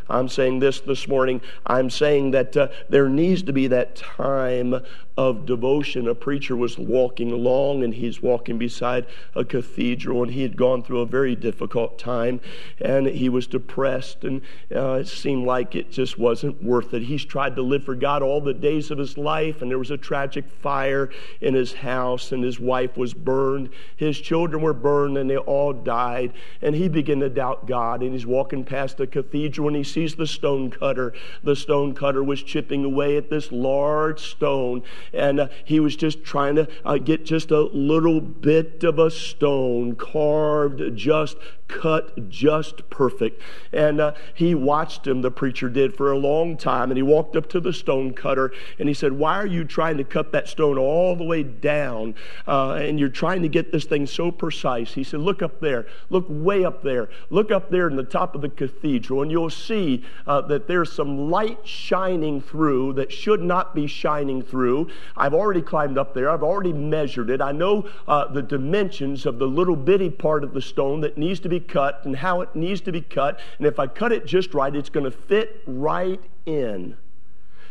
I'm 0.09 0.29
saying 0.29 0.59
this 0.59 0.79
this 0.79 1.07
morning. 1.07 1.41
I'm 1.65 1.89
saying 1.89 2.31
that 2.31 2.55
uh, 2.55 2.67
there 2.89 3.09
needs 3.09 3.43
to 3.43 3.53
be 3.53 3.67
that 3.67 3.95
time 3.95 4.81
of 5.17 5.47
devotion. 5.47 6.07
A 6.07 6.13
preacher 6.13 6.55
was 6.55 6.77
walking 6.77 7.31
along 7.31 7.83
and 7.83 7.93
he's 7.93 8.21
walking 8.21 8.59
beside 8.59 9.07
a 9.35 9.43
cathedral 9.43 10.21
and 10.21 10.31
he 10.31 10.43
had 10.43 10.55
gone 10.55 10.83
through 10.83 10.99
a 10.99 11.07
very 11.07 11.35
difficult 11.35 11.97
time 11.97 12.39
and 12.79 13.07
he 13.07 13.27
was 13.27 13.47
depressed 13.47 14.23
and 14.23 14.41
uh, 14.75 14.93
it 14.93 15.07
seemed 15.07 15.45
like 15.45 15.75
it 15.75 15.91
just 15.91 16.19
wasn't 16.19 16.63
worth 16.63 16.93
it. 16.93 17.01
He's 17.01 17.25
tried 17.25 17.55
to 17.55 17.63
live 17.63 17.83
for 17.83 17.95
God 17.95 18.21
all 18.21 18.39
the 18.39 18.53
days 18.53 18.91
of 18.91 18.99
his 18.99 19.17
life 19.17 19.63
and 19.63 19.71
there 19.71 19.79
was 19.79 19.89
a 19.89 19.97
tragic 19.97 20.47
fire 20.47 21.09
in 21.41 21.55
his 21.55 21.73
house 21.73 22.31
and 22.31 22.43
his 22.43 22.59
wife 22.59 22.95
was 22.95 23.15
burned. 23.15 23.69
His 23.95 24.19
children 24.19 24.61
were 24.61 24.73
burned 24.73 25.17
and 25.17 25.27
they 25.27 25.37
all 25.37 25.73
died 25.73 26.31
and 26.61 26.75
he 26.75 26.87
began 26.89 27.21
to 27.21 27.29
doubt 27.29 27.65
God 27.65 28.03
and 28.03 28.13
he's 28.13 28.27
walking 28.27 28.63
past 28.63 28.97
the 28.97 29.07
cathedral 29.07 29.67
and 29.67 29.77
he 29.77 29.83
sees 29.83 29.96
the 30.05 30.27
stone 30.27 30.69
cutter. 30.69 31.13
The 31.43 31.55
stone 31.55 31.93
cutter 31.93 32.23
was 32.23 32.43
chipping 32.43 32.83
away 32.83 33.17
at 33.17 33.29
this 33.29 33.51
large 33.51 34.19
stone 34.19 34.83
and 35.13 35.39
uh, 35.39 35.47
he 35.65 35.79
was 35.79 35.95
just 35.95 36.23
trying 36.23 36.55
to 36.55 36.67
uh, 36.85 36.97
get 36.97 37.25
just 37.25 37.51
a 37.51 37.61
little 37.61 38.21
bit 38.21 38.83
of 38.83 38.99
a 38.99 39.09
stone 39.09 39.95
carved, 39.95 40.95
just 40.95 41.37
cut, 41.67 42.29
just 42.29 42.89
perfect. 42.89 43.41
And 43.73 43.99
uh, 43.99 44.13
he 44.33 44.55
watched 44.55 45.05
him, 45.05 45.21
the 45.21 45.31
preacher 45.31 45.69
did, 45.69 45.95
for 45.95 46.11
a 46.11 46.17
long 46.17 46.57
time. 46.57 46.91
And 46.91 46.97
he 46.97 47.03
walked 47.03 47.35
up 47.35 47.47
to 47.49 47.59
the 47.59 47.73
stone 47.73 48.13
cutter 48.13 48.51
and 48.79 48.87
he 48.87 48.93
said, 48.93 49.13
Why 49.13 49.35
are 49.35 49.45
you 49.45 49.63
trying 49.63 49.97
to 49.97 50.03
cut 50.03 50.31
that 50.31 50.47
stone 50.47 50.77
all 50.77 51.15
the 51.15 51.23
way 51.23 51.43
down? 51.43 52.15
Uh, 52.47 52.73
and 52.73 52.99
you're 52.99 53.09
trying 53.09 53.41
to 53.41 53.49
get 53.49 53.71
this 53.71 53.85
thing 53.85 54.07
so 54.07 54.31
precise. 54.31 54.93
He 54.93 55.03
said, 55.03 55.19
Look 55.19 55.41
up 55.41 55.59
there, 55.59 55.87
look 56.09 56.25
way 56.29 56.63
up 56.63 56.83
there, 56.83 57.09
look 57.29 57.51
up 57.51 57.69
there 57.69 57.87
in 57.89 57.95
the 57.95 58.03
top 58.03 58.35
of 58.35 58.41
the 58.41 58.49
cathedral, 58.49 59.21
and 59.21 59.31
you'll 59.31 59.49
see 59.49 59.86
uh, 60.25 60.41
that 60.41 60.67
there's 60.67 60.91
some 60.91 61.29
light 61.29 61.65
shining 61.65 62.41
through 62.41 62.93
that 62.93 63.11
should 63.11 63.41
not 63.41 63.73
be 63.73 63.87
shining 63.87 64.41
through. 64.41 64.89
I've 65.15 65.33
already 65.33 65.61
climbed 65.61 65.97
up 65.97 66.13
there. 66.13 66.29
I've 66.29 66.43
already 66.43 66.73
measured 66.73 67.29
it. 67.29 67.41
I 67.41 67.51
know 67.51 67.87
uh, 68.07 68.27
the 68.27 68.41
dimensions 68.41 69.25
of 69.25 69.39
the 69.39 69.47
little 69.47 69.75
bitty 69.75 70.09
part 70.09 70.43
of 70.43 70.53
the 70.53 70.61
stone 70.61 71.01
that 71.01 71.17
needs 71.17 71.39
to 71.41 71.49
be 71.49 71.59
cut 71.59 72.01
and 72.05 72.15
how 72.15 72.41
it 72.41 72.55
needs 72.55 72.81
to 72.81 72.91
be 72.91 73.01
cut. 73.01 73.39
And 73.57 73.67
if 73.67 73.79
I 73.79 73.87
cut 73.87 74.11
it 74.11 74.25
just 74.25 74.53
right, 74.53 74.75
it's 74.75 74.89
going 74.89 75.05
to 75.05 75.11
fit 75.11 75.61
right 75.65 76.21
in. 76.45 76.97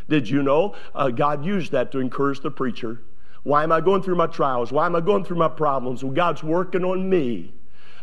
Did 0.08 0.28
you 0.28 0.42
know 0.42 0.74
uh, 0.94 1.10
God 1.10 1.44
used 1.44 1.72
that 1.72 1.90
to 1.92 1.98
encourage 1.98 2.40
the 2.40 2.50
preacher? 2.50 3.00
Why 3.42 3.62
am 3.62 3.72
I 3.72 3.80
going 3.80 4.02
through 4.02 4.16
my 4.16 4.26
trials? 4.26 4.72
Why 4.72 4.86
am 4.86 4.96
I 4.96 5.00
going 5.00 5.24
through 5.24 5.36
my 5.36 5.48
problems? 5.48 6.02
Well, 6.02 6.12
God's 6.12 6.42
working 6.42 6.84
on 6.84 7.08
me. 7.08 7.52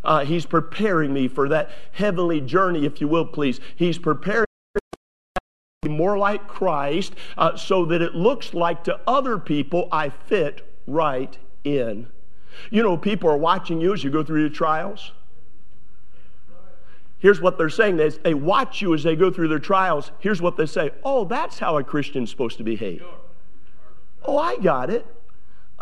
Uh, 0.04 0.26
he's 0.26 0.46
preparing 0.46 1.13
me 1.13 1.28
for 1.28 1.48
that 1.50 1.72
heavenly 1.94 2.42
journey, 2.42 2.86
if 2.86 3.00
you 3.00 3.08
will, 3.08 3.26
please. 3.26 3.60
He's 3.76 3.98
preparing 3.98 4.46
me 5.84 5.89
more 5.89 6.18
like 6.18 6.48
Christ 6.48 7.13
uh, 7.38 7.56
so 7.56 7.86
that 7.86 8.02
it 8.02 8.13
looks 8.13 8.54
like 8.54 8.84
to 8.86 9.00
other 9.08 9.38
people 9.38 9.88
I 9.92 10.10
fit 10.10 10.68
right 10.88 11.38
in. 11.63 12.08
You 12.70 12.84
know, 12.84 12.98
people 12.98 13.30
are 13.30 13.38
watching 13.38 13.82
you 13.82 13.94
as 13.94 14.04
you 14.04 14.12
go 14.12 14.24
through 14.24 14.42
your 14.42 14.50
trials. 14.50 15.12
Here's 17.24 17.39
what 17.39 17.58
they're 17.58 17.70
saying. 17.70 17.96
They 17.96 18.34
watch 18.34 18.82
you 18.82 18.94
as 18.94 19.04
they 19.04 19.16
go 19.16 19.32
through 19.32 19.48
their 19.48 19.58
trials. 19.58 20.12
Here's 20.20 20.42
what 20.42 20.58
they 20.58 20.66
say 20.66 20.92
Oh, 21.06 21.24
that's 21.24 21.60
how 21.60 21.78
a 21.78 21.84
Christian's 21.84 22.30
supposed 22.30 22.58
to 22.58 22.66
behave. 22.66 23.02
Oh, 24.26 24.38
I 24.38 24.58
got 24.58 24.89
it. 24.89 25.06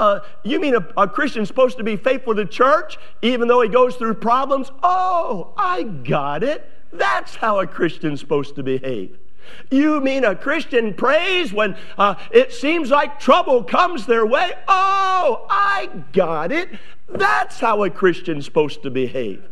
Uh, 0.01 0.19
you 0.43 0.59
mean 0.59 0.73
a, 0.73 0.87
a 0.97 1.07
Christian's 1.07 1.47
supposed 1.47 1.77
to 1.77 1.83
be 1.83 1.95
faithful 1.95 2.33
to 2.33 2.43
church 2.43 2.97
even 3.21 3.47
though 3.47 3.61
he 3.61 3.69
goes 3.69 3.95
through 3.95 4.15
problems? 4.15 4.71
Oh, 4.81 5.53
I 5.55 5.83
got 5.83 6.41
it. 6.41 6.67
That's 6.91 7.35
how 7.35 7.59
a 7.59 7.67
Christian's 7.67 8.19
supposed 8.19 8.55
to 8.55 8.63
behave. 8.63 9.19
You 9.69 10.01
mean 10.01 10.23
a 10.23 10.35
Christian 10.35 10.95
prays 10.95 11.53
when 11.53 11.77
uh, 11.99 12.15
it 12.31 12.51
seems 12.51 12.89
like 12.89 13.19
trouble 13.19 13.63
comes 13.63 14.07
their 14.07 14.25
way? 14.25 14.53
Oh, 14.67 15.45
I 15.49 15.89
got 16.13 16.51
it. 16.51 16.69
That's 17.07 17.59
how 17.59 17.83
a 17.83 17.89
Christian's 17.91 18.45
supposed 18.45 18.81
to 18.81 18.89
behave. 18.89 19.43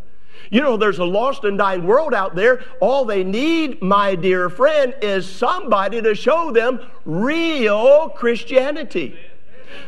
You 0.50 0.62
know, 0.62 0.78
there's 0.78 0.98
a 0.98 1.06
lost 1.06 1.44
and 1.44 1.60
dying 1.60 1.86
world 1.86 2.16
out 2.16 2.36
there. 2.36 2.64
All 2.82 3.06
they 3.06 3.24
need, 3.24 3.84
my 3.84 4.16
dear 4.16 4.50
friend, 4.50 4.96
is 5.02 5.30
somebody 5.30 6.02
to 6.02 6.16
show 6.16 6.52
them 6.52 6.80
real 7.06 8.10
Christianity. 8.10 9.16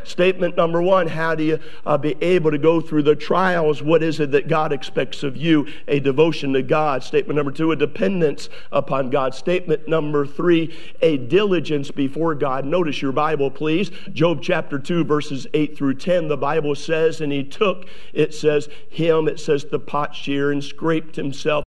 Statement 0.04 0.58
number 0.58 0.82
one 0.82 1.08
How 1.08 1.36
do 1.36 1.44
you 1.44 1.60
uh, 1.86 1.98
be 1.98 2.16
able 2.22 2.52
to 2.52 2.58
go 2.58 2.82
through 2.82 3.04
the 3.04 3.16
trials? 3.16 3.82
What 3.82 4.04
is 4.04 4.20
it 4.20 4.32
that 4.32 4.48
God 4.48 4.72
expects 4.72 5.24
of 5.24 5.38
you? 5.38 5.68
A 5.88 6.00
devotion 6.00 6.54
to 6.54 6.62
God. 6.62 7.04
Statement 7.04 7.36
number 7.36 7.52
two 7.52 7.72
A 7.72 7.76
dependence 7.76 8.50
upon 8.72 9.10
God. 9.10 9.36
Statement 9.36 9.88
number 9.88 10.26
three 10.26 10.76
A 11.02 11.18
diligence 11.18 11.92
before 11.92 12.36
God. 12.36 12.66
Notice 12.66 13.02
your 13.02 13.12
Bible, 13.12 13.52
please. 13.52 13.92
Job 14.14 14.40
chapter 14.42 14.80
2, 14.80 15.04
verses 15.04 15.48
8 15.54 15.78
through 15.78 15.96
10. 15.96 16.28
The 16.28 16.38
Bible 16.38 16.76
says, 16.76 17.22
And 17.22 17.32
he 17.32 17.44
took, 17.44 17.88
it 18.14 18.34
says, 18.34 18.70
him, 18.90 19.28
it 19.28 19.40
says, 19.40 19.66
the 19.66 19.80
potsherd, 19.80 20.54
and 20.54 20.64
scraped 20.64 21.16
himself 21.16 21.64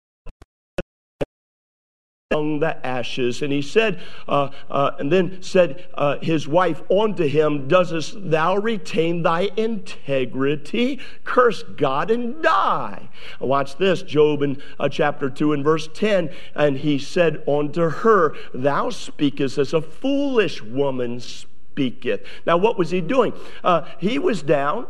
among 2.41 2.59
the 2.59 2.85
ashes. 2.85 3.41
And 3.41 3.53
he 3.53 3.61
said, 3.61 3.99
uh, 4.27 4.49
uh, 4.69 4.91
and 4.99 5.11
then 5.11 5.41
said 5.41 5.87
uh, 5.93 6.17
his 6.19 6.47
wife 6.47 6.81
unto 6.91 7.27
him, 7.27 7.67
Doesn't 7.67 8.29
thou 8.29 8.57
retain 8.57 9.21
thy 9.21 9.49
integrity? 9.55 10.99
Curse 11.23 11.63
God 11.63 12.11
and 12.11 12.41
die. 12.41 13.09
Watch 13.39 13.77
this, 13.77 14.01
Job 14.01 14.41
in 14.41 14.61
uh, 14.79 14.89
chapter 14.89 15.29
2 15.29 15.53
and 15.53 15.63
verse 15.63 15.87
10. 15.93 16.31
And 16.55 16.77
he 16.77 16.97
said 16.97 17.43
unto 17.47 17.89
her, 17.89 18.35
Thou 18.53 18.89
speakest 18.89 19.57
as 19.57 19.73
a 19.73 19.81
foolish 19.81 20.61
woman 20.61 21.19
speaketh. 21.19 22.25
Now, 22.45 22.57
what 22.57 22.77
was 22.77 22.89
he 22.89 23.01
doing? 23.01 23.33
Uh, 23.63 23.87
he 23.99 24.19
was 24.19 24.41
down. 24.41 24.87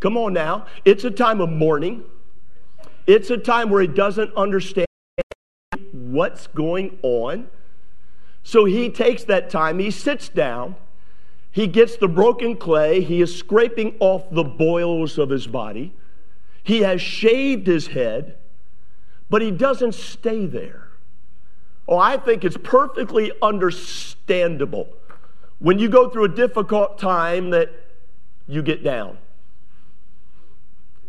Come 0.00 0.16
on 0.16 0.32
now. 0.32 0.66
It's 0.84 1.04
a 1.04 1.10
time 1.10 1.40
of 1.40 1.50
mourning. 1.50 2.04
It's 3.06 3.30
a 3.30 3.38
time 3.38 3.70
where 3.70 3.80
he 3.80 3.88
doesn't 3.88 4.34
understand 4.36 4.85
what's 5.92 6.46
going 6.48 6.98
on. 7.02 7.48
So 8.42 8.64
he 8.64 8.90
takes 8.90 9.24
that 9.24 9.50
time, 9.50 9.78
he 9.78 9.90
sits 9.90 10.28
down, 10.28 10.76
he 11.50 11.66
gets 11.66 11.96
the 11.96 12.08
broken 12.08 12.56
clay, 12.56 13.00
he 13.00 13.20
is 13.20 13.36
scraping 13.36 13.96
off 13.98 14.30
the 14.30 14.44
boils 14.44 15.18
of 15.18 15.30
his 15.30 15.46
body, 15.46 15.92
he 16.62 16.82
has 16.82 17.00
shaved 17.00 17.66
his 17.66 17.88
head, 17.88 18.36
but 19.28 19.42
he 19.42 19.50
doesn't 19.50 19.94
stay 19.94 20.46
there. 20.46 20.88
Oh, 21.88 21.98
I 21.98 22.16
think 22.16 22.44
it's 22.44 22.56
perfectly 22.56 23.32
understandable 23.42 24.88
when 25.58 25.78
you 25.78 25.88
go 25.88 26.08
through 26.08 26.24
a 26.24 26.28
difficult 26.28 26.98
time 26.98 27.50
that 27.50 27.70
you 28.46 28.62
get 28.62 28.84
down. 28.84 29.18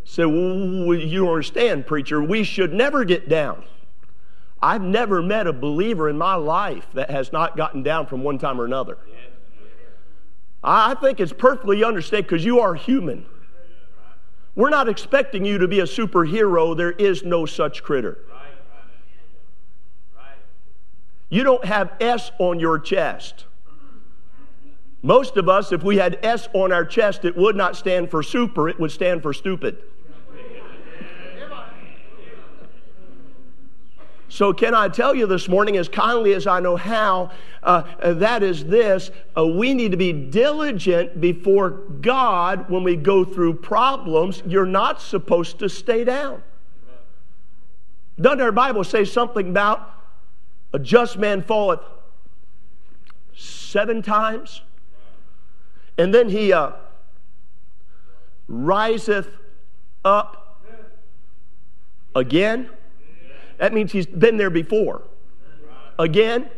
Say, 0.06 0.24
so, 0.24 0.30
well, 0.30 0.96
you 0.96 1.28
understand, 1.28 1.86
preacher, 1.86 2.24
we 2.24 2.44
should 2.44 2.74
never 2.74 3.04
get 3.04 3.28
down. 3.28 3.64
I've 4.62 4.82
never 4.82 5.22
met 5.22 5.48
a 5.48 5.54
believer 5.54 6.10
in 6.10 6.18
my 6.18 6.36
life 6.36 6.88
that 6.94 7.10
has 7.12 7.32
not 7.32 7.56
gotten 7.56 7.84
down 7.84 8.08
from 8.08 8.24
one 8.24 8.38
time 8.38 8.60
or 8.60 8.66
another. 8.66 8.98
I 10.64 10.96
think 10.96 11.20
it's 11.20 11.34
perfectly 11.34 11.84
understood 11.84 12.26
because 12.26 12.44
you 12.44 12.60
are 12.60 12.74
human. 12.74 13.26
We're 14.56 14.72
not 14.72 14.90
expecting 14.90 15.46
you 15.46 15.60
to 15.60 15.68
be 15.68 15.82
a 15.82 15.84
superhero. 15.84 16.76
There 16.76 16.92
is 16.92 17.24
no 17.24 17.46
such 17.46 17.84
critter. 17.84 18.18
You 21.30 21.44
don't 21.44 21.66
have 21.66 21.94
S 22.00 22.32
on 22.40 22.60
your 22.60 22.80
chest. 22.80 23.46
Most 25.04 25.38
of 25.38 25.48
us, 25.48 25.72
if 25.72 25.84
we 25.84 25.98
had 25.98 26.18
S 26.24 26.50
on 26.54 26.72
our 26.72 26.84
chest, 26.84 27.24
it 27.24 27.38
would 27.38 27.56
not 27.56 27.76
stand 27.76 28.10
for 28.10 28.24
super, 28.24 28.68
it 28.68 28.80
would 28.80 28.92
stand 28.92 29.22
for 29.22 29.34
stupid. 29.34 29.78
So, 34.30 34.52
can 34.52 34.76
I 34.76 34.90
tell 34.90 35.16
you 35.16 35.26
this 35.26 35.48
morning, 35.48 35.78
as 35.78 35.88
kindly 35.88 36.34
as 36.34 36.48
I 36.48 36.60
know 36.60 36.76
how, 36.76 37.32
uh, 37.64 37.84
that 38.14 38.44
is 38.44 38.66
this 38.66 39.10
uh, 39.38 39.46
we 39.46 39.74
need 39.74 39.92
to 39.92 39.98
be 39.98 40.12
diligent 40.12 41.22
before 41.22 41.70
God 41.70 42.70
when 42.70 42.84
we 42.84 42.98
go 42.98 43.24
through 43.24 43.56
problems. 43.56 44.44
You're 44.46 44.66
not 44.66 45.02
supposed 45.02 45.60
to 45.60 45.70
stay 45.70 46.04
down. 46.04 46.44
Doesn't 48.20 48.42
our 48.42 48.52
Bible 48.52 48.84
say 48.84 49.06
something 49.06 49.50
about 49.50 49.94
a 50.74 50.80
just 50.80 51.18
man 51.18 51.42
falleth 51.42 51.82
seven 53.34 54.02
times? 54.02 54.62
And 55.98 56.14
then 56.14 56.30
he 56.30 56.52
uh, 56.52 56.72
riseth 58.50 59.30
up 60.04 60.62
again? 62.16 62.70
That 63.58 63.74
means 63.74 63.92
he's 63.92 64.06
been 64.06 64.38
there 64.38 64.50
before. 64.50 65.04
Again, 66.00 66.50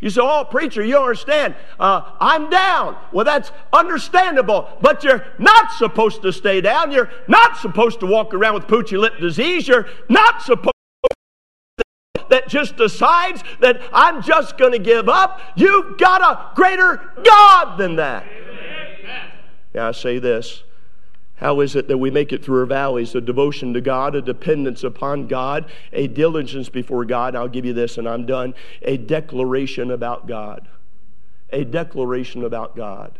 you 0.00 0.10
say, 0.10 0.20
Oh, 0.22 0.44
preacher, 0.50 0.84
you 0.84 0.98
understand. 0.98 1.54
Uh, 1.78 2.02
I'm 2.18 2.50
down. 2.50 2.96
Well, 3.12 3.24
that's 3.24 3.52
understandable, 3.72 4.68
but 4.80 5.04
you're 5.04 5.24
not 5.38 5.72
supposed 5.72 6.22
to 6.22 6.32
stay 6.32 6.60
down. 6.60 6.90
You're 6.90 7.10
not 7.28 7.56
supposed 7.56 8.00
to 8.00 8.06
walk 8.06 8.34
around 8.34 8.54
with 8.54 8.64
poochy 8.64 8.98
lip 8.98 9.18
disease. 9.20 9.68
You're 9.68 9.88
not 10.08 10.42
supposed 10.42 10.72
that 12.30 12.48
just 12.48 12.76
decides 12.76 13.44
that 13.60 13.82
I'm 13.92 14.22
just 14.22 14.56
going 14.56 14.72
to 14.72 14.78
give 14.78 15.08
up. 15.08 15.40
You've 15.54 15.98
got 15.98 16.22
a 16.22 16.54
greater 16.54 17.12
God 17.22 17.76
than 17.76 17.96
that. 17.96 18.24
Yeah, 19.74 19.88
I 19.88 19.92
say 19.92 20.18
this. 20.18 20.64
How 21.42 21.58
is 21.58 21.74
it 21.74 21.88
that 21.88 21.98
we 21.98 22.08
make 22.12 22.32
it 22.32 22.44
through 22.44 22.60
our 22.60 22.66
valleys? 22.66 23.16
A 23.16 23.20
devotion 23.20 23.74
to 23.74 23.80
God, 23.80 24.14
a 24.14 24.22
dependence 24.22 24.84
upon 24.84 25.26
God, 25.26 25.68
a 25.92 26.06
diligence 26.06 26.68
before 26.68 27.04
God. 27.04 27.34
I'll 27.34 27.48
give 27.48 27.64
you 27.64 27.72
this 27.72 27.98
and 27.98 28.08
I'm 28.08 28.26
done. 28.26 28.54
A 28.82 28.96
declaration 28.96 29.90
about 29.90 30.28
God. 30.28 30.68
A 31.50 31.64
declaration 31.64 32.44
about 32.44 32.76
God. 32.76 33.18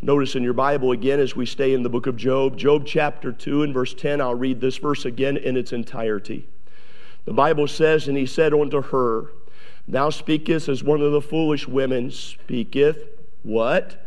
Notice 0.00 0.34
in 0.34 0.42
your 0.42 0.54
Bible 0.54 0.92
again 0.92 1.20
as 1.20 1.36
we 1.36 1.44
stay 1.44 1.74
in 1.74 1.82
the 1.82 1.90
book 1.90 2.06
of 2.06 2.16
Job, 2.16 2.56
Job 2.56 2.86
chapter 2.86 3.32
2 3.32 3.64
and 3.64 3.74
verse 3.74 3.92
10, 3.92 4.22
I'll 4.22 4.34
read 4.34 4.62
this 4.62 4.78
verse 4.78 5.04
again 5.04 5.36
in 5.36 5.54
its 5.58 5.74
entirety. 5.74 6.48
The 7.26 7.34
Bible 7.34 7.68
says, 7.68 8.08
And 8.08 8.16
he 8.16 8.24
said 8.24 8.54
unto 8.54 8.80
her, 8.80 9.26
Thou 9.86 10.08
speakest 10.08 10.70
as 10.70 10.82
one 10.82 11.02
of 11.02 11.12
the 11.12 11.20
foolish 11.20 11.68
women 11.68 12.12
speaketh. 12.12 12.96
What? 13.42 14.02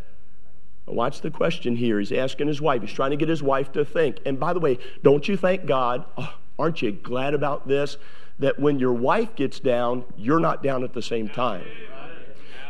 Watch 0.87 1.21
the 1.21 1.31
question 1.31 1.75
here. 1.75 1.99
He's 1.99 2.11
asking 2.11 2.47
his 2.47 2.61
wife. 2.61 2.81
He's 2.81 2.91
trying 2.91 3.11
to 3.11 3.17
get 3.17 3.27
his 3.27 3.41
wife 3.41 3.71
to 3.71 3.83
think. 3.83 4.19
And 4.25 4.39
by 4.39 4.53
the 4.53 4.59
way, 4.59 4.77
don't 5.03 5.27
you 5.27 5.35
thank 5.35 5.65
God? 5.65 6.05
Oh, 6.17 6.35
aren't 6.59 6.81
you 6.81 6.91
glad 6.91 7.33
about 7.33 7.67
this? 7.67 7.97
That 8.37 8.59
when 8.59 8.77
your 8.79 8.93
wife 8.93 9.35
gets 9.35 9.59
down, 9.59 10.05
you're 10.15 10.39
not 10.39 10.61
down 10.61 10.83
at 10.83 10.93
the 10.93 11.01
same 11.01 11.27
time. 11.27 11.65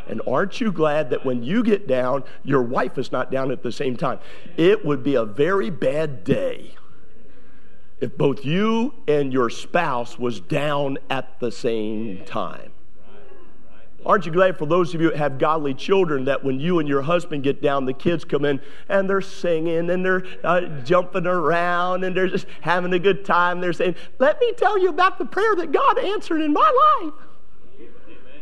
And 0.08 0.22
aren't 0.26 0.60
you 0.60 0.72
glad 0.72 1.10
that 1.10 1.24
when 1.24 1.42
you 1.42 1.62
get 1.62 1.86
down, 1.88 2.24
your 2.44 2.62
wife 2.62 2.96
is 2.96 3.10
not 3.10 3.30
down 3.30 3.50
at 3.50 3.62
the 3.62 3.72
same 3.72 3.96
time? 3.96 4.20
It 4.56 4.84
would 4.84 5.02
be 5.02 5.16
a 5.16 5.24
very 5.24 5.68
bad 5.68 6.24
day 6.24 6.76
if 8.00 8.16
both 8.16 8.44
you 8.44 8.94
and 9.08 9.32
your 9.32 9.50
spouse 9.50 10.18
was 10.18 10.40
down 10.40 10.98
at 11.10 11.40
the 11.40 11.50
same 11.50 12.24
time. 12.24 12.72
Aren't 14.06 14.24
you 14.24 14.30
glad 14.30 14.56
for 14.56 14.66
those 14.66 14.94
of 14.94 15.00
you 15.00 15.10
that 15.10 15.18
have 15.18 15.36
godly 15.36 15.74
children 15.74 16.26
that 16.26 16.44
when 16.44 16.60
you 16.60 16.78
and 16.78 16.88
your 16.88 17.02
husband 17.02 17.42
get 17.42 17.60
down, 17.60 17.86
the 17.86 17.92
kids 17.92 18.24
come 18.24 18.44
in 18.44 18.60
and 18.88 19.10
they're 19.10 19.20
singing 19.20 19.90
and 19.90 20.04
they're 20.04 20.24
uh, 20.44 20.60
jumping 20.84 21.26
around 21.26 22.04
and 22.04 22.16
they're 22.16 22.28
just 22.28 22.46
having 22.60 22.92
a 22.92 23.00
good 23.00 23.24
time. 23.24 23.60
They're 23.60 23.72
saying, 23.72 23.96
Let 24.20 24.38
me 24.38 24.52
tell 24.52 24.78
you 24.78 24.90
about 24.90 25.18
the 25.18 25.24
prayer 25.24 25.56
that 25.56 25.72
God 25.72 25.98
answered 25.98 26.40
in 26.40 26.52
my 26.52 27.00
life. 27.02 27.14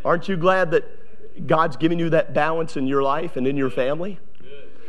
Aren't 0.05 0.29
you 0.29 0.37
glad 0.37 0.71
that 0.73 1.47
God's 1.47 1.79
giving 1.79 1.99
you 1.99 2.11
that 2.11 2.35
balance 2.35 2.77
in 2.77 2.87
your 2.87 3.03
life 3.03 3.39
and 3.39 3.47
in 3.47 3.57
your 3.57 3.71
family? 3.71 4.19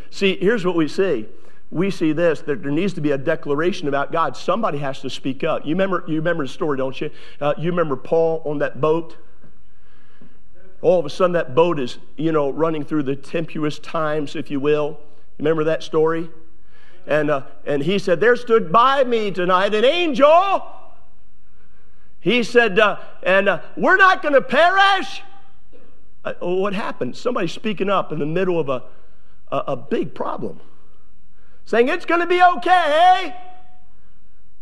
See, 0.10 0.38
here's 0.42 0.66
what 0.66 0.76
we 0.76 0.90
see. 0.90 1.26
We 1.72 1.90
see 1.90 2.12
this 2.12 2.42
that 2.42 2.62
there 2.62 2.72
needs 2.72 2.94
to 2.96 3.02
be 3.02 3.12
a 3.12 3.18
declaration 3.18 3.88
about 3.88 4.12
God. 4.12 4.36
Somebody 4.36 4.80
has 4.80 5.00
to 5.02 5.10
speak 5.10 5.46
up. 5.46 5.66
You 5.66 5.70
remember, 5.70 6.04
you 6.06 6.16
remember 6.16 6.44
the 6.44 6.50
story, 6.50 6.78
don't 6.78 7.00
you? 7.00 7.12
Uh, 7.40 7.54
you 7.58 7.70
remember 7.70 7.96
Paul 7.96 8.42
on 8.44 8.58
that 8.58 8.82
boat? 8.82 9.16
All 10.86 11.00
of 11.00 11.06
a 11.08 11.10
sudden, 11.10 11.32
that 11.32 11.56
boat 11.56 11.80
is, 11.80 11.98
you 12.16 12.32
know, 12.32 12.52
running 12.52 12.86
through 12.86 13.02
the 13.02 13.16
tempestuous 13.16 13.80
times, 13.80 14.36
if 14.36 14.52
you 14.52 14.60
will. 14.60 15.00
Remember 15.40 15.64
that 15.64 15.82
story? 15.82 16.30
And, 17.08 17.32
uh, 17.32 17.42
and 17.66 17.82
he 17.82 17.98
said, 17.98 18.20
There 18.20 18.36
stood 18.36 18.72
by 18.72 19.04
me 19.04 19.32
tonight 19.32 19.74
an 19.74 19.84
angel. 19.84 20.64
He 22.20 22.44
said, 22.44 22.78
uh, 22.78 23.00
And 23.24 23.50
uh, 23.50 23.62
we're 23.76 23.96
not 23.98 24.22
going 24.22 24.36
to 24.36 24.44
perish. 24.44 25.24
Uh, 26.24 26.34
what 26.42 26.76
happened? 26.76 27.18
Somebody 27.18 27.48
speaking 27.48 27.90
up 27.90 28.12
in 28.12 28.20
the 28.20 28.28
middle 28.28 28.60
of 28.60 28.70
a, 28.70 28.84
a, 29.52 29.58
a 29.70 29.76
big 29.76 30.14
problem, 30.14 30.60
saying, 31.66 31.88
It's 31.88 32.06
going 32.06 32.22
to 32.22 32.28
be 32.28 32.44
okay. 32.44 33.36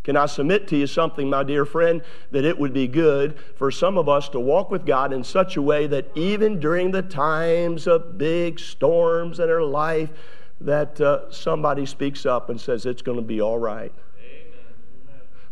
Can 0.04 0.18
I 0.18 0.26
submit 0.26 0.68
to 0.68 0.78
you 0.78 0.86
something, 0.86 1.30
my 1.30 1.44
dear 1.44 1.66
friend, 1.66 2.02
that 2.32 2.44
it 2.44 2.60
would 2.60 2.74
be 2.74 2.88
good 2.88 3.40
for 3.56 3.72
some 3.72 3.98
of 3.98 4.10
us 4.10 4.28
to 4.30 4.40
walk 4.40 4.70
with 4.70 4.86
God 4.86 5.14
in 5.14 5.24
such 5.24 5.56
a 5.56 5.62
way 5.62 5.88
that 5.88 6.12
even 6.16 6.60
during 6.60 6.92
the 6.92 7.02
times 7.02 7.88
of 7.88 8.18
big 8.18 8.60
storms 8.60 9.40
in 9.40 9.50
our 9.50 9.64
life, 9.64 10.10
that 10.60 11.00
uh, 11.00 11.32
somebody 11.32 11.86
speaks 11.86 12.26
up 12.26 12.50
and 12.50 12.60
says, 12.60 12.86
It's 12.86 13.02
going 13.02 13.18
to 13.18 13.24
be 13.24 13.42
all 13.42 13.58
right. 13.58 13.94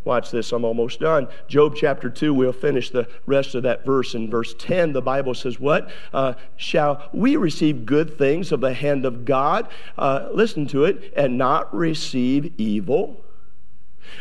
Watch 0.04 0.32
this, 0.32 0.50
I'm 0.50 0.64
almost 0.64 0.98
done. 0.98 1.28
Job 1.46 1.76
chapter 1.76 2.10
2, 2.10 2.34
we'll 2.34 2.52
finish 2.52 2.90
the 2.90 3.06
rest 3.24 3.54
of 3.54 3.62
that 3.62 3.86
verse. 3.86 4.14
In 4.14 4.28
verse 4.28 4.52
10, 4.58 4.92
the 4.92 5.00
Bible 5.00 5.32
says, 5.32 5.60
What? 5.60 5.90
Uh, 6.12 6.34
shall 6.56 7.08
we 7.12 7.36
receive 7.36 7.86
good 7.86 8.18
things 8.18 8.52
of 8.52 8.60
the 8.60 8.74
hand 8.74 9.06
of 9.06 9.24
God? 9.24 9.68
Uh, 9.96 10.28
listen 10.32 10.66
to 10.68 10.84
it, 10.84 11.12
and 11.16 11.38
not 11.38 11.72
receive 11.74 12.52
evil? 12.58 13.24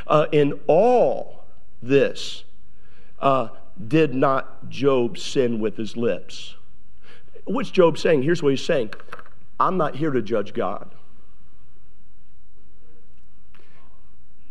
Uh, 0.08 0.28
in 0.32 0.60
all 0.68 1.46
this, 1.82 2.44
uh, 3.20 3.50
did 3.88 4.14
not 4.14 4.70
Job 4.70 5.18
sin 5.18 5.60
with 5.60 5.78
his 5.78 5.98
lips? 5.98 6.56
What's 7.46 7.72
Job 7.72 7.98
saying? 7.98 8.24
Here's 8.24 8.44
what 8.44 8.50
he's 8.50 8.66
saying 8.66 8.92
I'm 9.60 9.78
not 9.78 9.96
here 9.96 10.12
to 10.12 10.22
judge 10.22 10.54
God. 10.54 10.92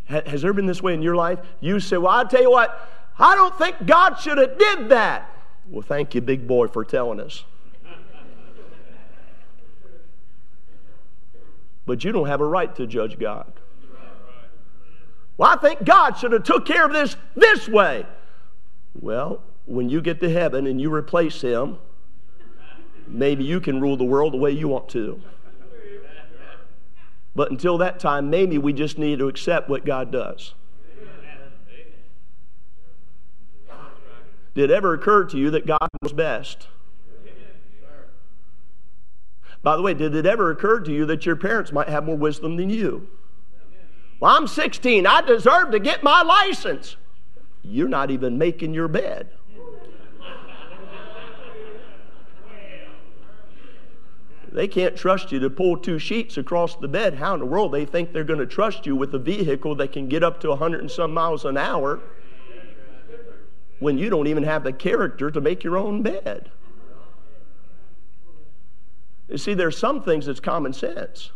Has 0.06 0.42
there 0.42 0.52
been 0.52 0.66
this 0.66 0.82
way 0.82 0.92
in 0.92 1.02
your 1.02 1.14
life? 1.14 1.38
You 1.60 1.78
say, 1.78 1.96
Well, 1.96 2.08
I'll 2.10 2.26
tell 2.26 2.42
you 2.42 2.50
what, 2.50 2.88
I 3.18 3.36
don't 3.36 3.56
think 3.56 3.86
God 3.86 4.14
should 4.16 4.38
have 4.38 4.58
did 4.58 4.88
that. 4.88 5.30
Well, 5.68 5.82
thank 5.82 6.14
you, 6.16 6.20
big 6.20 6.48
boy, 6.48 6.66
for 6.66 6.84
telling 6.84 7.20
us. 7.20 7.44
But 11.86 12.04
you 12.04 12.12
don't 12.12 12.26
have 12.26 12.40
a 12.40 12.46
right 12.46 12.74
to 12.76 12.86
judge 12.86 13.18
God. 13.18 13.52
Well, 15.40 15.48
I 15.48 15.56
think 15.56 15.84
God 15.84 16.18
should 16.18 16.32
have 16.32 16.42
took 16.42 16.66
care 16.66 16.84
of 16.84 16.92
this 16.92 17.16
this 17.34 17.66
way. 17.66 18.04
Well, 19.00 19.42
when 19.64 19.88
you 19.88 20.02
get 20.02 20.20
to 20.20 20.28
heaven 20.28 20.66
and 20.66 20.78
you 20.78 20.92
replace 20.92 21.40
him, 21.40 21.78
maybe 23.06 23.42
you 23.42 23.58
can 23.58 23.80
rule 23.80 23.96
the 23.96 24.04
world 24.04 24.34
the 24.34 24.36
way 24.36 24.50
you 24.50 24.68
want 24.68 24.90
to. 24.90 25.18
But 27.34 27.50
until 27.50 27.78
that 27.78 27.98
time, 27.98 28.28
maybe 28.28 28.58
we 28.58 28.74
just 28.74 28.98
need 28.98 29.18
to 29.20 29.28
accept 29.28 29.70
what 29.70 29.86
God 29.86 30.12
does. 30.12 30.52
Did 34.54 34.70
it 34.70 34.74
ever 34.74 34.92
occur 34.92 35.24
to 35.24 35.38
you 35.38 35.50
that 35.52 35.66
God 35.66 35.88
was 36.02 36.12
best? 36.12 36.68
By 39.62 39.74
the 39.74 39.80
way, 39.80 39.94
did 39.94 40.14
it 40.14 40.26
ever 40.26 40.50
occur 40.50 40.80
to 40.80 40.92
you 40.92 41.06
that 41.06 41.24
your 41.24 41.36
parents 41.36 41.72
might 41.72 41.88
have 41.88 42.04
more 42.04 42.18
wisdom 42.18 42.56
than 42.56 42.68
you? 42.68 43.08
Well, 44.20 44.36
I'm 44.36 44.46
16. 44.46 45.06
I 45.06 45.22
deserve 45.22 45.70
to 45.70 45.78
get 45.78 46.02
my 46.02 46.22
license. 46.22 46.96
You're 47.62 47.88
not 47.88 48.10
even 48.10 48.36
making 48.36 48.74
your 48.74 48.86
bed. 48.86 49.28
They 54.52 54.66
can't 54.66 54.96
trust 54.96 55.30
you 55.30 55.38
to 55.40 55.48
pull 55.48 55.76
two 55.76 55.98
sheets 55.98 56.36
across 56.36 56.74
the 56.74 56.88
bed. 56.88 57.14
How 57.14 57.34
in 57.34 57.40
the 57.40 57.46
world 57.46 57.72
they 57.72 57.84
think 57.84 58.12
they're 58.12 58.24
going 58.24 58.40
to 58.40 58.46
trust 58.46 58.84
you 58.84 58.96
with 58.96 59.14
a 59.14 59.18
vehicle 59.18 59.76
that 59.76 59.92
can 59.92 60.08
get 60.08 60.24
up 60.24 60.40
to 60.40 60.48
100 60.48 60.80
and 60.80 60.90
some 60.90 61.14
miles 61.14 61.44
an 61.44 61.56
hour 61.56 62.00
when 63.78 63.96
you 63.96 64.10
don't 64.10 64.26
even 64.26 64.42
have 64.42 64.64
the 64.64 64.72
character 64.72 65.30
to 65.30 65.40
make 65.40 65.62
your 65.62 65.78
own 65.78 66.02
bed? 66.02 66.50
You 69.28 69.38
see, 69.38 69.54
there's 69.54 69.78
some 69.78 70.02
things 70.02 70.26
that's 70.26 70.40
common 70.40 70.72
sense. 70.72 71.30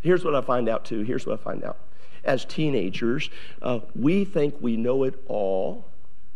Here's 0.00 0.24
what 0.24 0.34
I 0.34 0.40
find 0.40 0.68
out, 0.68 0.84
too. 0.84 1.02
Here's 1.02 1.26
what 1.26 1.40
I 1.40 1.42
find 1.42 1.64
out. 1.64 1.78
As 2.24 2.44
teenagers, 2.44 3.30
uh, 3.62 3.80
we 3.94 4.24
think 4.24 4.56
we 4.60 4.76
know 4.76 5.04
it 5.04 5.14
all 5.26 5.84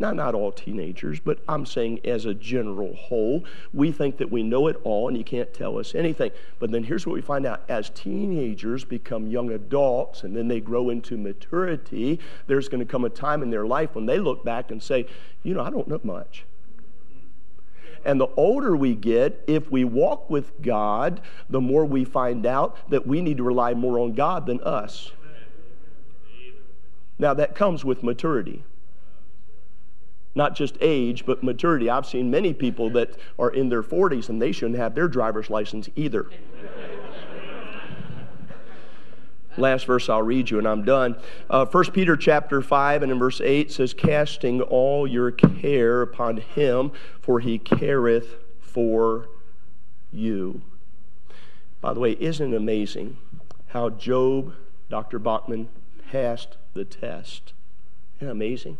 now, 0.00 0.12
not 0.12 0.34
all 0.34 0.50
teenagers, 0.50 1.20
but 1.20 1.40
I'm 1.46 1.66
saying 1.66 2.00
as 2.06 2.24
a 2.24 2.32
general 2.32 2.94
whole, 2.94 3.44
we 3.74 3.92
think 3.92 4.16
that 4.16 4.32
we 4.32 4.42
know 4.42 4.66
it 4.66 4.80
all 4.82 5.08
and 5.08 5.16
you 5.16 5.22
can't 5.22 5.52
tell 5.52 5.78
us 5.78 5.94
anything. 5.94 6.30
But 6.58 6.70
then 6.70 6.84
here's 6.84 7.06
what 7.06 7.12
we 7.12 7.20
find 7.20 7.44
out 7.44 7.62
as 7.68 7.90
teenagers 7.90 8.82
become 8.82 9.26
young 9.26 9.50
adults 9.50 10.24
and 10.24 10.34
then 10.34 10.48
they 10.48 10.58
grow 10.58 10.88
into 10.88 11.18
maturity, 11.18 12.18
there's 12.46 12.66
going 12.66 12.80
to 12.80 12.90
come 12.90 13.04
a 13.04 13.10
time 13.10 13.42
in 13.42 13.50
their 13.50 13.66
life 13.66 13.94
when 13.94 14.06
they 14.06 14.18
look 14.18 14.42
back 14.42 14.70
and 14.70 14.82
say, 14.82 15.06
you 15.42 15.52
know, 15.52 15.62
I 15.62 15.68
don't 15.68 15.86
know 15.86 16.00
much. 16.02 16.46
And 18.04 18.20
the 18.20 18.28
older 18.36 18.76
we 18.76 18.94
get, 18.94 19.42
if 19.46 19.70
we 19.70 19.84
walk 19.84 20.30
with 20.30 20.60
God, 20.62 21.20
the 21.48 21.60
more 21.60 21.84
we 21.84 22.04
find 22.04 22.46
out 22.46 22.76
that 22.90 23.06
we 23.06 23.20
need 23.20 23.36
to 23.36 23.42
rely 23.42 23.74
more 23.74 23.98
on 23.98 24.14
God 24.14 24.46
than 24.46 24.60
us. 24.60 25.12
Now, 27.18 27.34
that 27.34 27.54
comes 27.54 27.84
with 27.84 28.02
maturity 28.02 28.64
not 30.34 30.54
just 30.54 30.76
age, 30.80 31.26
but 31.26 31.42
maturity. 31.42 31.90
I've 31.90 32.06
seen 32.06 32.30
many 32.30 32.54
people 32.54 32.90
that 32.90 33.16
are 33.38 33.50
in 33.50 33.68
their 33.68 33.82
40s 33.82 34.28
and 34.28 34.40
they 34.40 34.52
shouldn't 34.52 34.78
have 34.78 34.94
their 34.94 35.08
driver's 35.08 35.50
license 35.50 35.88
either. 35.96 36.26
Last 39.56 39.86
verse 39.86 40.08
I'll 40.08 40.22
read 40.22 40.50
you 40.50 40.58
and 40.58 40.66
I'm 40.66 40.84
done. 40.84 41.16
Uh, 41.48 41.66
1 41.66 41.90
Peter 41.92 42.16
chapter 42.16 42.62
5 42.62 43.02
and 43.02 43.12
in 43.12 43.18
verse 43.18 43.40
8 43.40 43.70
says, 43.72 43.92
Casting 43.92 44.60
all 44.62 45.06
your 45.06 45.30
care 45.30 46.02
upon 46.02 46.38
him, 46.38 46.92
for 47.20 47.40
he 47.40 47.58
careth 47.58 48.36
for 48.60 49.28
you. 50.12 50.62
By 51.80 51.94
the 51.94 52.00
way, 52.00 52.12
isn't 52.20 52.52
it 52.52 52.56
amazing 52.56 53.16
how 53.68 53.90
Job, 53.90 54.54
Dr. 54.88 55.18
Bachman, 55.18 55.68
passed 56.10 56.56
the 56.74 56.84
test? 56.84 57.52
Isn't 58.20 58.30
amazing? 58.30 58.78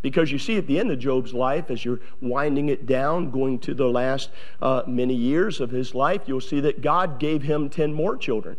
Because 0.00 0.32
you 0.32 0.38
see, 0.38 0.56
at 0.56 0.66
the 0.66 0.80
end 0.80 0.90
of 0.90 0.98
Job's 0.98 1.32
life, 1.32 1.70
as 1.70 1.84
you're 1.84 2.00
winding 2.20 2.68
it 2.68 2.86
down, 2.86 3.30
going 3.30 3.58
to 3.60 3.74
the 3.74 3.88
last 3.88 4.30
uh, 4.60 4.82
many 4.86 5.14
years 5.14 5.60
of 5.60 5.70
his 5.70 5.94
life, 5.94 6.22
you'll 6.26 6.40
see 6.40 6.60
that 6.60 6.82
God 6.82 7.20
gave 7.20 7.42
him 7.42 7.70
10 7.70 7.92
more 7.92 8.16
children. 8.16 8.56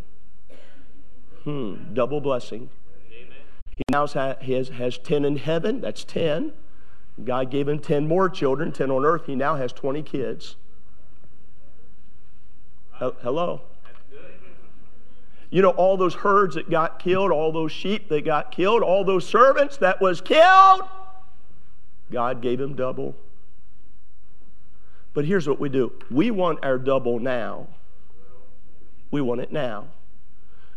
Hmm, 1.43 1.93
double 1.93 2.21
blessing. 2.21 2.69
He 3.75 3.83
now 3.91 4.07
has, 4.07 4.69
has 4.69 4.97
10 4.97 5.25
in 5.25 5.37
heaven, 5.37 5.81
that's 5.81 6.03
10. 6.03 6.53
God 7.23 7.51
gave 7.51 7.67
him 7.67 7.79
10 7.79 8.07
more 8.07 8.29
children, 8.29 8.71
10 8.71 8.89
on 8.89 9.05
earth. 9.05 9.25
He 9.25 9.35
now 9.35 9.55
has 9.55 9.71
20 9.71 10.01
kids. 10.03 10.55
Hello? 12.93 13.61
You 15.49 15.61
know, 15.61 15.69
all 15.69 15.97
those 15.97 16.15
herds 16.15 16.55
that 16.55 16.69
got 16.69 16.97
killed, 16.97 17.31
all 17.31 17.51
those 17.51 17.71
sheep 17.71 18.09
that 18.09 18.25
got 18.25 18.51
killed, 18.51 18.81
all 18.81 19.03
those 19.03 19.27
servants 19.27 19.77
that 19.77 20.01
was 20.01 20.19
killed, 20.19 20.81
God 22.11 22.41
gave 22.41 22.59
him 22.59 22.75
double. 22.75 23.15
But 25.13 25.25
here's 25.25 25.47
what 25.47 25.59
we 25.59 25.69
do 25.69 25.91
we 26.09 26.31
want 26.31 26.63
our 26.65 26.79
double 26.79 27.19
now. 27.19 27.67
We 29.11 29.21
want 29.21 29.41
it 29.41 29.51
now. 29.51 29.87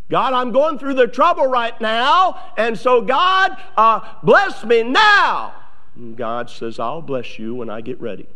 God, 0.09 0.33
I'm 0.33 0.53
going 0.53 0.79
through 0.79 0.95
the 0.95 1.09
trouble 1.09 1.47
right 1.47 1.79
now, 1.81 2.53
and 2.57 2.79
so 2.79 3.03
God, 3.03 3.57
uh, 3.77 4.01
bless 4.23 4.64
me 4.64 4.85
now. 4.85 5.55
And 5.97 6.16
God 6.16 6.49
says, 6.49 6.79
I'll 6.79 7.03
bless 7.03 7.38
you 7.38 7.55
when 7.55 7.69
I 7.71 7.81
get 7.81 8.01
ready. 8.01 8.29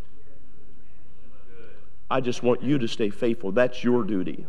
I 2.10 2.20
just 2.20 2.42
want 2.42 2.62
you 2.62 2.78
to 2.78 2.88
stay 2.88 3.10
faithful. 3.10 3.52
That's 3.52 3.84
your 3.84 4.02
duty. 4.02 4.46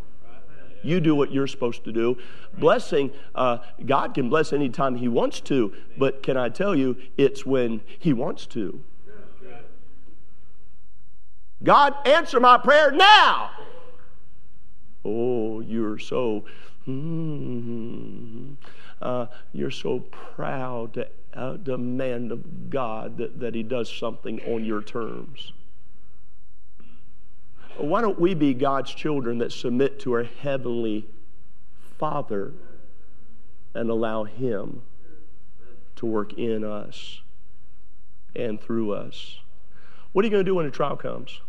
You 0.84 1.00
do 1.00 1.14
what 1.14 1.32
you're 1.32 1.46
supposed 1.46 1.84
to 1.84 1.92
do. 1.92 2.18
Blessing, 2.58 3.12
uh, 3.36 3.60
God 3.86 4.16
can 4.16 4.30
bless 4.30 4.52
anytime 4.52 4.96
He 4.96 5.08
wants 5.08 5.40
to, 5.42 5.74
but 5.98 6.24
can 6.24 6.38
I 6.38 6.50
tell 6.50 6.76
you, 6.76 6.98
it's 7.18 7.46
when 7.46 7.82
He 8.00 8.14
wants 8.14 8.48
to. 8.48 8.84
God, 11.64 11.94
answer 12.08 12.40
my 12.40 12.58
prayer 12.58 12.90
now. 12.90 13.52
Oh, 15.06 15.60
you're 15.60 16.00
so, 16.00 16.46
mm, 16.88 18.56
uh, 19.02 19.26
you're 19.54 19.72
so 19.72 20.00
proud 20.00 20.94
to 20.94 21.08
uh, 21.34 21.58
demand 21.58 22.32
of 22.32 22.70
God 22.70 23.18
that, 23.18 23.40
that 23.40 23.56
He 23.56 23.64
does 23.64 23.92
something 23.92 24.42
on 24.42 24.66
your 24.66 24.82
terms. 24.82 25.54
Why 27.78 28.02
don't 28.02 28.20
we 28.20 28.34
be 28.34 28.54
God's 28.54 28.94
children 28.94 29.38
that 29.40 29.52
submit 29.52 30.00
to 30.02 30.14
our 30.14 30.24
Heavenly 30.24 31.08
Father 31.98 32.54
and 33.74 33.90
allow 33.90 34.24
Him 34.24 34.82
to 35.96 36.06
work 36.06 36.34
in 36.34 36.64
us 36.64 37.22
and 38.36 38.62
through 38.62 38.94
us? 38.94 39.40
What 40.12 40.24
are 40.24 40.28
you 40.28 40.32
going 40.32 40.46
to 40.46 40.50
do 40.50 40.56
when 40.56 40.66
a 40.66 40.72
trial 40.72 40.98
comes? 40.98 41.40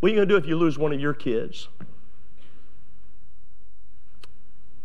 What 0.00 0.08
are 0.08 0.10
you 0.10 0.16
going 0.16 0.28
to 0.28 0.34
do 0.34 0.38
if 0.38 0.46
you 0.46 0.56
lose 0.56 0.76
one 0.76 0.92
of 0.92 1.00
your 1.00 1.14
kids? 1.14 1.68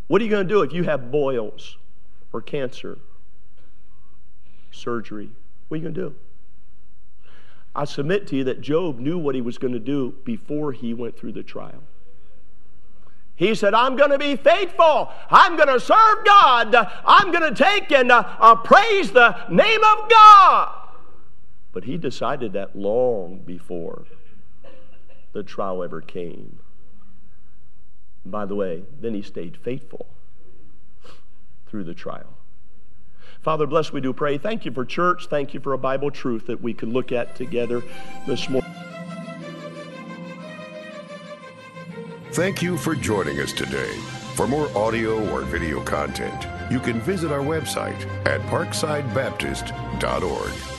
What 0.10 0.22
are 0.22 0.26
you 0.26 0.32
going 0.32 0.48
to 0.48 0.54
do 0.54 0.64
if 0.64 0.74
you 0.74 0.86
have 0.86 1.12
boils 1.12 1.78
or 2.34 2.42
cancer, 2.42 2.98
surgery? 4.72 5.30
What 5.68 5.76
are 5.76 5.78
you 5.78 5.84
going 5.84 5.94
to 5.94 6.02
do? 6.10 6.16
I 7.76 7.86
submit 7.86 8.26
to 8.30 8.36
you 8.36 8.44
that 8.46 8.60
Job 8.60 8.98
knew 8.98 9.20
what 9.20 9.36
he 9.36 9.42
was 9.42 9.60
going 9.60 9.74
to 9.74 9.80
do 9.80 10.16
before 10.24 10.72
he 10.72 10.96
went 10.96 11.16
through 11.16 11.34
the 11.34 11.44
trial. 11.44 11.84
He 13.36 13.54
said, 13.54 13.76
I'm 13.76 13.96
going 13.96 14.10
to 14.10 14.18
be 14.18 14.36
faithful. 14.36 15.12
I'm 15.30 15.56
going 15.56 15.70
to 15.70 15.80
serve 15.80 16.26
God. 16.26 16.74
I'm 17.06 17.32
going 17.32 17.54
to 17.54 17.64
take 17.64 17.92
and 17.92 18.12
uh, 18.12 18.24
uh, 18.40 18.56
praise 18.56 19.12
the 19.12 19.38
name 19.48 19.84
of 19.84 20.10
God. 20.10 20.90
But 21.72 21.84
he 21.84 22.00
decided 22.00 22.54
that 22.54 22.76
long 22.76 23.44
before 23.46 24.06
the 25.34 25.44
trial 25.44 25.84
ever 25.84 26.02
came. 26.02 26.58
By 28.26 28.46
the 28.46 28.56
way, 28.56 28.84
then 29.00 29.14
he 29.14 29.22
stayed 29.22 29.58
faithful 29.58 30.08
through 31.68 31.84
the 31.84 31.94
trial. 31.94 32.38
Father, 33.42 33.66
bless 33.66 33.94
we 33.94 34.02
do 34.02 34.12
pray. 34.12 34.38
Thank 34.38 34.66
you 34.66 34.72
for 34.72 34.86
church. 34.86 35.28
Thank 35.28 35.54
you 35.54 35.60
for 35.60 35.74
a 35.74 35.78
Bible 35.78 36.12
truth 36.12 36.48
that 36.48 36.62
we 36.62 36.74
can 36.74 36.92
look 36.92 37.12
at 37.12 37.36
together 37.36 37.84
this 38.28 38.50
morning. 38.50 38.70
Thank 42.32 42.62
you 42.62 42.78
for 42.78 42.96
joining 42.96 43.40
us 43.40 43.54
today. 43.54 43.92
For 44.36 44.48
more 44.48 44.70
audio 44.78 45.28
or 45.32 45.42
video 45.42 45.84
content, 45.84 46.48
you 46.72 46.80
can 46.80 47.02
visit 47.02 47.32
our 47.32 47.42
website 47.42 48.06
at 48.26 48.42
parksidebaptist.org. 48.44 50.79